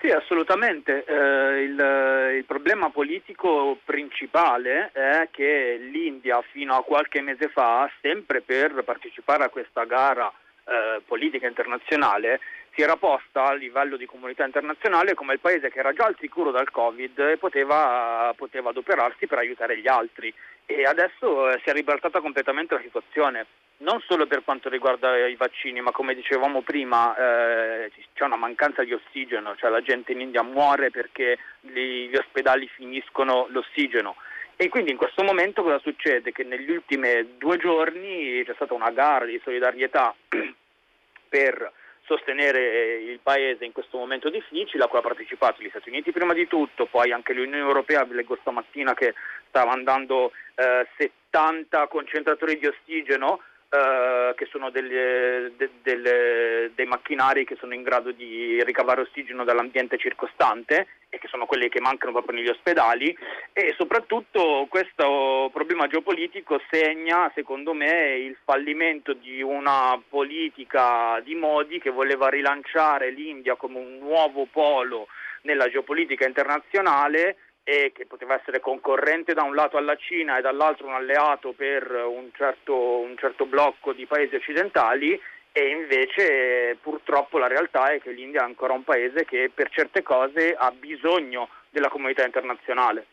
Sì, 0.00 0.10
assolutamente. 0.10 1.04
Eh, 1.04 1.62
il, 1.62 2.36
il, 2.36 2.44
problema 2.44 2.88
politico 2.90 3.78
principale 3.84 4.90
è 4.92 5.28
che 5.30 5.76
l'India 5.90 6.40
fino 6.52 6.76
a 6.76 6.84
qualche 6.84 7.20
mese 7.20 7.48
fa, 7.48 7.90
sempre 8.00 8.40
per 8.40 8.84
partecipare 8.84 9.44
a 9.44 9.48
questa 9.48 9.84
gara 9.84 10.32
eh, 10.64 11.02
politica 11.04 11.48
internazionale, 11.48 12.40
si 12.78 12.84
era 12.84 12.94
posta 12.94 13.46
a 13.46 13.54
livello 13.54 13.96
di 13.96 14.06
comunità 14.06 14.44
internazionale 14.44 15.14
come 15.14 15.32
il 15.32 15.40
paese 15.40 15.68
che 15.68 15.80
era 15.80 15.92
già 15.92 16.04
al 16.04 16.16
sicuro 16.20 16.52
dal 16.52 16.70
Covid 16.70 17.18
e 17.18 17.36
poteva, 17.36 18.32
poteva 18.36 18.70
adoperarsi 18.70 19.26
per 19.26 19.38
aiutare 19.38 19.80
gli 19.80 19.88
altri. 19.88 20.32
E 20.64 20.84
adesso 20.84 21.50
eh, 21.50 21.60
si 21.64 21.70
è 21.70 21.72
ribaltata 21.72 22.20
completamente 22.20 22.74
la 22.74 22.80
situazione 22.80 23.46
non 23.78 24.00
solo 24.06 24.28
per 24.28 24.44
quanto 24.44 24.68
riguarda 24.68 25.26
i 25.26 25.34
vaccini, 25.34 25.80
ma 25.80 25.90
come 25.90 26.14
dicevamo 26.14 26.62
prima 26.62 27.16
eh, 27.16 27.90
c'è 28.14 28.24
una 28.24 28.36
mancanza 28.36 28.84
di 28.84 28.92
ossigeno, 28.92 29.56
cioè 29.56 29.70
la 29.70 29.82
gente 29.82 30.12
in 30.12 30.20
India 30.20 30.42
muore 30.42 30.90
perché 30.90 31.36
gli, 31.60 32.08
gli 32.08 32.16
ospedali 32.16 32.68
finiscono 32.68 33.46
l'ossigeno. 33.50 34.14
E 34.54 34.68
quindi 34.68 34.92
in 34.92 34.96
questo 34.96 35.24
momento 35.24 35.64
cosa 35.64 35.80
succede? 35.80 36.30
Che 36.30 36.44
negli 36.44 36.70
ultimi 36.70 37.36
due 37.38 37.56
giorni 37.56 38.40
c'è 38.44 38.54
stata 38.54 38.74
una 38.74 38.90
gara 38.90 39.24
di 39.24 39.40
solidarietà 39.42 40.14
per 41.28 41.72
sostenere 42.08 42.96
il 42.96 43.20
paese 43.22 43.66
in 43.66 43.72
questo 43.72 43.98
momento 43.98 44.30
difficile 44.30 44.82
a 44.82 44.86
cui 44.88 44.98
ha 44.98 45.02
partecipato 45.02 45.62
gli 45.62 45.68
Stati 45.68 45.90
Uniti 45.90 46.10
prima 46.10 46.32
di 46.32 46.48
tutto, 46.48 46.86
poi 46.86 47.12
anche 47.12 47.34
l'Unione 47.34 47.58
Europea, 47.58 48.04
vi 48.04 48.14
leggo 48.14 48.38
stamattina 48.40 48.94
che 48.94 49.14
stava 49.48 49.72
andando 49.72 50.32
eh, 50.54 50.88
70 50.96 51.86
concentratori 51.86 52.58
di 52.58 52.66
ossigeno 52.66 53.40
Uh, 53.70 54.34
che 54.34 54.46
sono 54.46 54.70
delle, 54.70 55.52
de, 55.58 55.68
delle, 55.82 56.70
dei 56.74 56.86
macchinari 56.86 57.44
che 57.44 57.54
sono 57.60 57.74
in 57.74 57.82
grado 57.82 58.12
di 58.12 58.64
ricavare 58.64 59.02
ossigeno 59.02 59.44
dall'ambiente 59.44 59.98
circostante 59.98 60.86
e 61.10 61.18
che 61.18 61.28
sono 61.28 61.46
quelli 61.46 61.68
che 61.68 61.80
mancano 61.80 62.12
proprio 62.12 62.36
negli 62.36 62.48
ospedali 62.48 63.16
e 63.52 63.74
soprattutto 63.78 64.66
questo 64.68 65.50
problema 65.52 65.86
geopolitico 65.86 66.60
segna 66.70 67.30
secondo 67.34 67.72
me 67.72 68.16
il 68.16 68.36
fallimento 68.44 69.14
di 69.14 69.40
una 69.40 70.00
politica 70.08 71.20
di 71.20 71.34
Modi 71.34 71.78
che 71.78 71.90
voleva 71.90 72.28
rilanciare 72.28 73.10
l'India 73.10 73.56
come 73.56 73.78
un 73.78 73.98
nuovo 73.98 74.46
polo 74.50 75.08
nella 75.42 75.68
geopolitica 75.68 76.26
internazionale 76.26 77.36
e 77.64 77.92
che 77.94 78.06
poteva 78.06 78.34
essere 78.34 78.60
concorrente 78.60 79.34
da 79.34 79.42
un 79.42 79.54
lato 79.54 79.76
alla 79.76 79.96
Cina 79.96 80.38
e 80.38 80.40
dall'altro 80.40 80.86
un 80.86 80.94
alleato 80.94 81.52
per 81.52 81.90
un 81.90 82.30
certo, 82.34 82.74
un 82.74 83.14
certo 83.18 83.44
blocco 83.44 83.92
di 83.92 84.06
paesi 84.06 84.36
occidentali 84.36 85.20
e 85.58 85.70
invece 85.70 86.76
purtroppo 86.80 87.36
la 87.38 87.48
realtà 87.48 87.90
è 87.90 88.00
che 88.00 88.12
l'India 88.12 88.42
è 88.42 88.44
ancora 88.44 88.74
un 88.74 88.84
paese 88.84 89.24
che 89.24 89.50
per 89.52 89.70
certe 89.70 90.04
cose 90.04 90.54
ha 90.54 90.70
bisogno 90.70 91.48
della 91.70 91.88
comunità 91.88 92.24
internazionale 92.24 93.06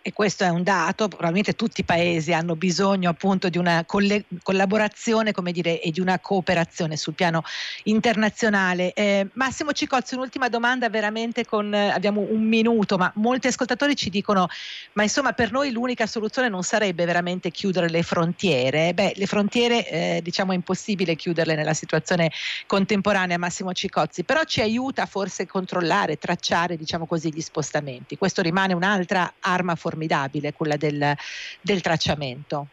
e 0.00 0.12
questo 0.12 0.44
è 0.44 0.48
un 0.48 0.62
dato, 0.62 1.08
probabilmente 1.08 1.54
tutti 1.54 1.80
i 1.80 1.84
paesi 1.84 2.32
hanno 2.32 2.56
bisogno 2.56 3.10
appunto 3.10 3.48
di 3.48 3.58
una 3.58 3.84
coll- 3.84 4.24
collaborazione 4.42 5.32
dire, 5.52 5.80
e 5.80 5.90
di 5.90 6.00
una 6.00 6.18
cooperazione 6.18 6.96
sul 6.96 7.14
piano 7.14 7.42
internazionale. 7.84 8.92
Eh, 8.92 9.28
Massimo 9.34 9.72
Cicozzi, 9.72 10.14
un'ultima 10.14 10.48
domanda 10.48 10.88
veramente 10.88 11.44
con, 11.44 11.72
eh, 11.74 11.90
abbiamo 11.90 12.20
un 12.20 12.42
minuto, 12.42 12.96
ma 12.96 13.10
molti 13.16 13.46
ascoltatori 13.46 13.96
ci 13.96 14.10
dicono, 14.10 14.48
ma 14.94 15.02
insomma 15.02 15.32
per 15.32 15.50
noi 15.52 15.70
l'unica 15.70 16.06
soluzione 16.06 16.48
non 16.48 16.62
sarebbe 16.62 17.04
veramente 17.04 17.50
chiudere 17.50 17.88
le 17.88 18.02
frontiere? 18.02 18.94
Beh, 18.94 19.12
le 19.16 19.26
frontiere 19.26 19.88
eh, 19.88 20.20
diciamo 20.22 20.52
è 20.52 20.54
impossibile 20.54 21.14
chiuderle 21.16 21.54
nella 21.54 21.74
situazione 21.74 22.30
contemporanea, 22.66 23.38
Massimo 23.38 23.72
Cicozzi, 23.72 24.24
però 24.24 24.44
ci 24.44 24.60
aiuta 24.60 25.06
forse 25.06 25.42
a 25.42 25.46
controllare, 25.46 26.16
tracciare 26.16 26.76
diciamo 26.76 27.06
così 27.06 27.32
gli 27.32 27.40
spostamenti. 27.40 28.16
Questo 28.16 28.42
rimane 28.42 28.74
un'altra 28.74 29.34
arma 29.40 29.74
formidabile, 29.80 30.52
quella 30.52 30.76
del, 30.76 31.16
del 31.62 31.80
tracciamento. 31.80 32.68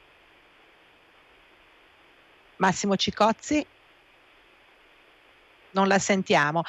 Massimo 2.57 2.95
Cicozzi? 2.97 3.65
Non 5.71 5.87
la 5.87 5.99
sentiamo. 5.99 6.63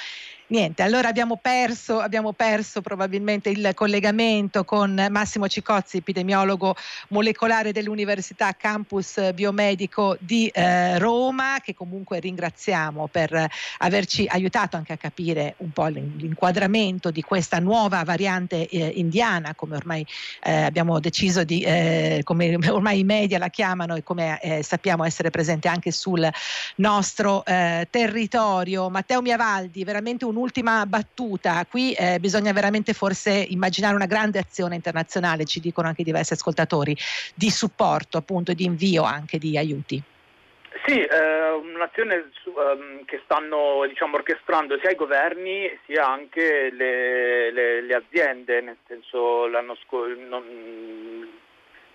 Niente, 0.50 0.82
allora 0.82 1.08
abbiamo 1.08 1.36
perso, 1.36 2.00
abbiamo 2.00 2.32
perso 2.32 2.80
probabilmente 2.80 3.50
il 3.50 3.72
collegamento 3.74 4.64
con 4.64 5.06
Massimo 5.10 5.46
Cicozzi, 5.46 5.98
epidemiologo 5.98 6.74
molecolare 7.08 7.70
dell'Università 7.70 8.54
Campus 8.56 9.34
Biomedico 9.34 10.16
di 10.18 10.46
eh, 10.48 10.98
Roma, 10.98 11.58
che 11.62 11.74
comunque 11.74 12.18
ringraziamo 12.18 13.08
per 13.08 13.46
averci 13.76 14.24
aiutato 14.26 14.78
anche 14.78 14.94
a 14.94 14.96
capire 14.96 15.52
un 15.58 15.70
po' 15.70 15.88
l'inquadramento 15.88 17.10
di 17.10 17.20
questa 17.20 17.58
nuova 17.58 18.02
variante 18.04 18.68
eh, 18.68 18.86
indiana, 18.94 19.54
come 19.54 19.76
ormai 19.76 20.06
eh, 20.44 20.62
abbiamo 20.62 20.98
deciso 20.98 21.44
di, 21.44 21.60
eh, 21.60 22.22
come 22.24 22.56
ormai 22.70 23.00
i 23.00 23.04
media 23.04 23.36
la 23.36 23.50
chiamano 23.50 23.96
e 23.96 24.02
come 24.02 24.40
eh, 24.40 24.62
sappiamo 24.62 25.04
essere 25.04 25.28
presente 25.28 25.68
anche 25.68 25.92
sul 25.92 26.26
nostro 26.76 27.44
eh, 27.44 27.86
territorio. 27.90 28.88
Matteo 28.88 29.20
Miavaldi, 29.20 29.84
veramente 29.84 30.24
un 30.24 30.36
un'ultima 30.38 30.86
battuta, 30.86 31.66
qui 31.68 31.92
eh, 31.92 32.18
bisogna 32.20 32.52
veramente 32.52 32.92
forse 32.92 33.30
immaginare 33.30 33.94
una 33.94 34.06
grande 34.06 34.38
azione 34.38 34.76
internazionale, 34.76 35.44
ci 35.44 35.60
dicono 35.60 35.88
anche 35.88 36.04
diversi 36.04 36.32
ascoltatori, 36.32 36.96
di 37.34 37.50
supporto 37.50 38.16
appunto, 38.18 38.54
di 38.54 38.64
invio 38.64 39.02
anche 39.02 39.38
di 39.38 39.58
aiuti. 39.58 40.02
Sì, 40.86 41.00
eh, 41.00 41.50
un'azione 41.50 42.30
su, 42.40 42.50
um, 42.50 43.04
che 43.04 43.20
stanno 43.24 43.84
diciamo, 43.88 44.16
orchestrando 44.16 44.78
sia 44.78 44.90
i 44.90 44.94
governi 44.94 45.68
sia 45.84 46.06
anche 46.06 46.70
le, 46.70 47.50
le, 47.50 47.82
le 47.82 47.94
aziende, 47.94 48.60
nel 48.60 48.76
senso 48.86 49.48
l'anno 49.48 49.76
scorso 49.84 50.14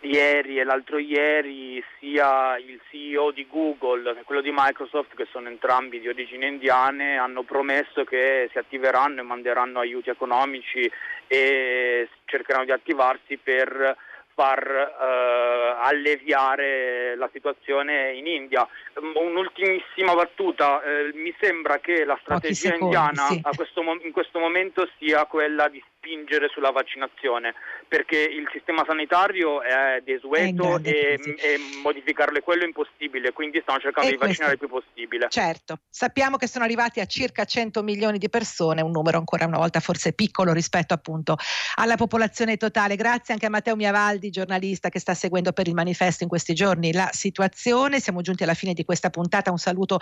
ieri 0.04 0.60
e 0.60 0.64
l'altro 0.64 0.98
ieri 0.98 1.84
sia 2.00 2.58
il 2.58 2.80
CEO 2.90 3.32
di 3.32 3.48
Google 3.50 4.14
che 4.16 4.24
quello 4.24 4.42
di 4.42 4.52
Microsoft, 4.54 5.16
che 5.16 5.28
sono 5.32 5.48
entrambi 5.48 6.00
di 6.00 6.08
origini 6.08 6.48
indiane, 6.48 7.18
hanno 7.18 7.44
promesso 7.44 8.04
che 8.04 8.50
si 8.52 8.58
attiveranno 8.58 9.22
e 9.22 9.24
manderanno 9.24 9.80
aiuti 9.80 10.10
economici 10.10 10.90
e 11.28 12.10
cercheranno 12.26 12.66
di 12.66 12.72
attivarsi 12.72 13.38
per 13.38 13.96
far 14.34 14.66
uh, 14.68 15.86
alleviare 15.86 17.16
la 17.16 17.30
situazione 17.32 18.14
in 18.14 18.28
India. 18.28 18.68
Un'ultimissima 18.96 20.14
battuta, 20.14 20.78
uh, 20.78 21.18
mi 21.18 21.34
sembra 21.40 21.80
che 21.80 22.04
la 22.04 22.18
strategia 22.22 22.72
secondi, 22.72 22.96
indiana 22.96 23.28
sì. 23.28 23.42
questo 23.56 23.82
in 23.82 24.12
questo 24.12 24.40
momento 24.40 24.90
sia 24.98 25.26
quella 25.26 25.68
di 25.70 25.82
spingere 26.04 26.50
sulla 26.50 26.72
vaccinazione 26.72 27.54
perché 27.88 28.18
il 28.18 28.48
sistema 28.52 28.84
sanitario 28.86 29.62
è 29.62 30.02
desueto 30.04 30.78
è 30.78 30.90
e, 30.90 31.20
e, 31.38 31.58
modificarle 31.82 32.42
quello 32.42 32.64
è 32.64 32.66
impossibile, 32.66 33.32
quindi 33.32 33.60
stiamo 33.62 33.80
cercando 33.80 34.10
e 34.10 34.12
di 34.14 34.18
vaccinare 34.18 34.54
il 34.54 34.60
più 34.60 34.68
possibile. 34.68 35.28
Certo, 35.30 35.80
sappiamo 35.90 36.36
che 36.38 36.48
sono 36.48 36.66
arrivati 36.66 37.00
a 37.00 37.06
circa 37.06 37.46
100 37.46 37.82
milioni 37.84 38.18
di 38.18 38.30
persone, 38.30 38.82
un 38.82 38.92
numero 38.92 39.18
ancora 39.18 39.46
una 39.46 39.58
volta 39.58 39.80
forse 39.80 40.14
piccolo 40.14 40.52
rispetto 40.52 40.94
appunto 40.94 41.38
alla 41.76 41.96
popolazione 41.96 42.58
totale. 42.58 42.96
Grazie 42.96 43.34
anche 43.34 43.46
a 43.46 43.50
Matteo 43.50 43.76
Miavaldi, 43.76 44.30
giornalista 44.30 44.90
che 44.90 45.00
sta 45.00 45.14
seguendo 45.14 45.54
per 45.54 45.68
il 45.68 45.74
manifesto 45.74 46.24
in 46.24 46.30
questi 46.30 46.54
giorni 46.54 46.92
la 46.92 47.10
situazione. 47.12 48.00
Siamo 48.00 48.22
giunti 48.22 48.44
alla 48.44 48.54
fine 48.54 48.74
di 48.74 48.84
questa 48.84 49.10
puntata. 49.10 49.52
Un 49.52 49.58
saluto 49.58 50.00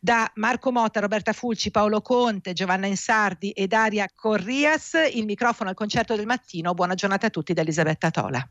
da 0.00 0.30
Marco 0.36 0.72
Motta, 0.72 1.00
Roberta 1.00 1.32
Fulci, 1.32 1.70
Paolo 1.70 2.00
Conte, 2.00 2.52
Giovanna 2.52 2.86
Insardi 2.86 3.50
e 3.50 3.66
Daria 3.66 4.08
Corrias. 4.14 4.96
Il 5.12 5.24
microfono 5.42 5.70
al 5.70 5.74
concerto 5.74 6.14
del 6.14 6.24
mattino. 6.24 6.72
Buona 6.72 6.94
giornata 6.94 7.26
a 7.26 7.30
tutti 7.30 7.52
da 7.52 7.62
Elisabetta 7.62 8.12
Tola. 8.12 8.48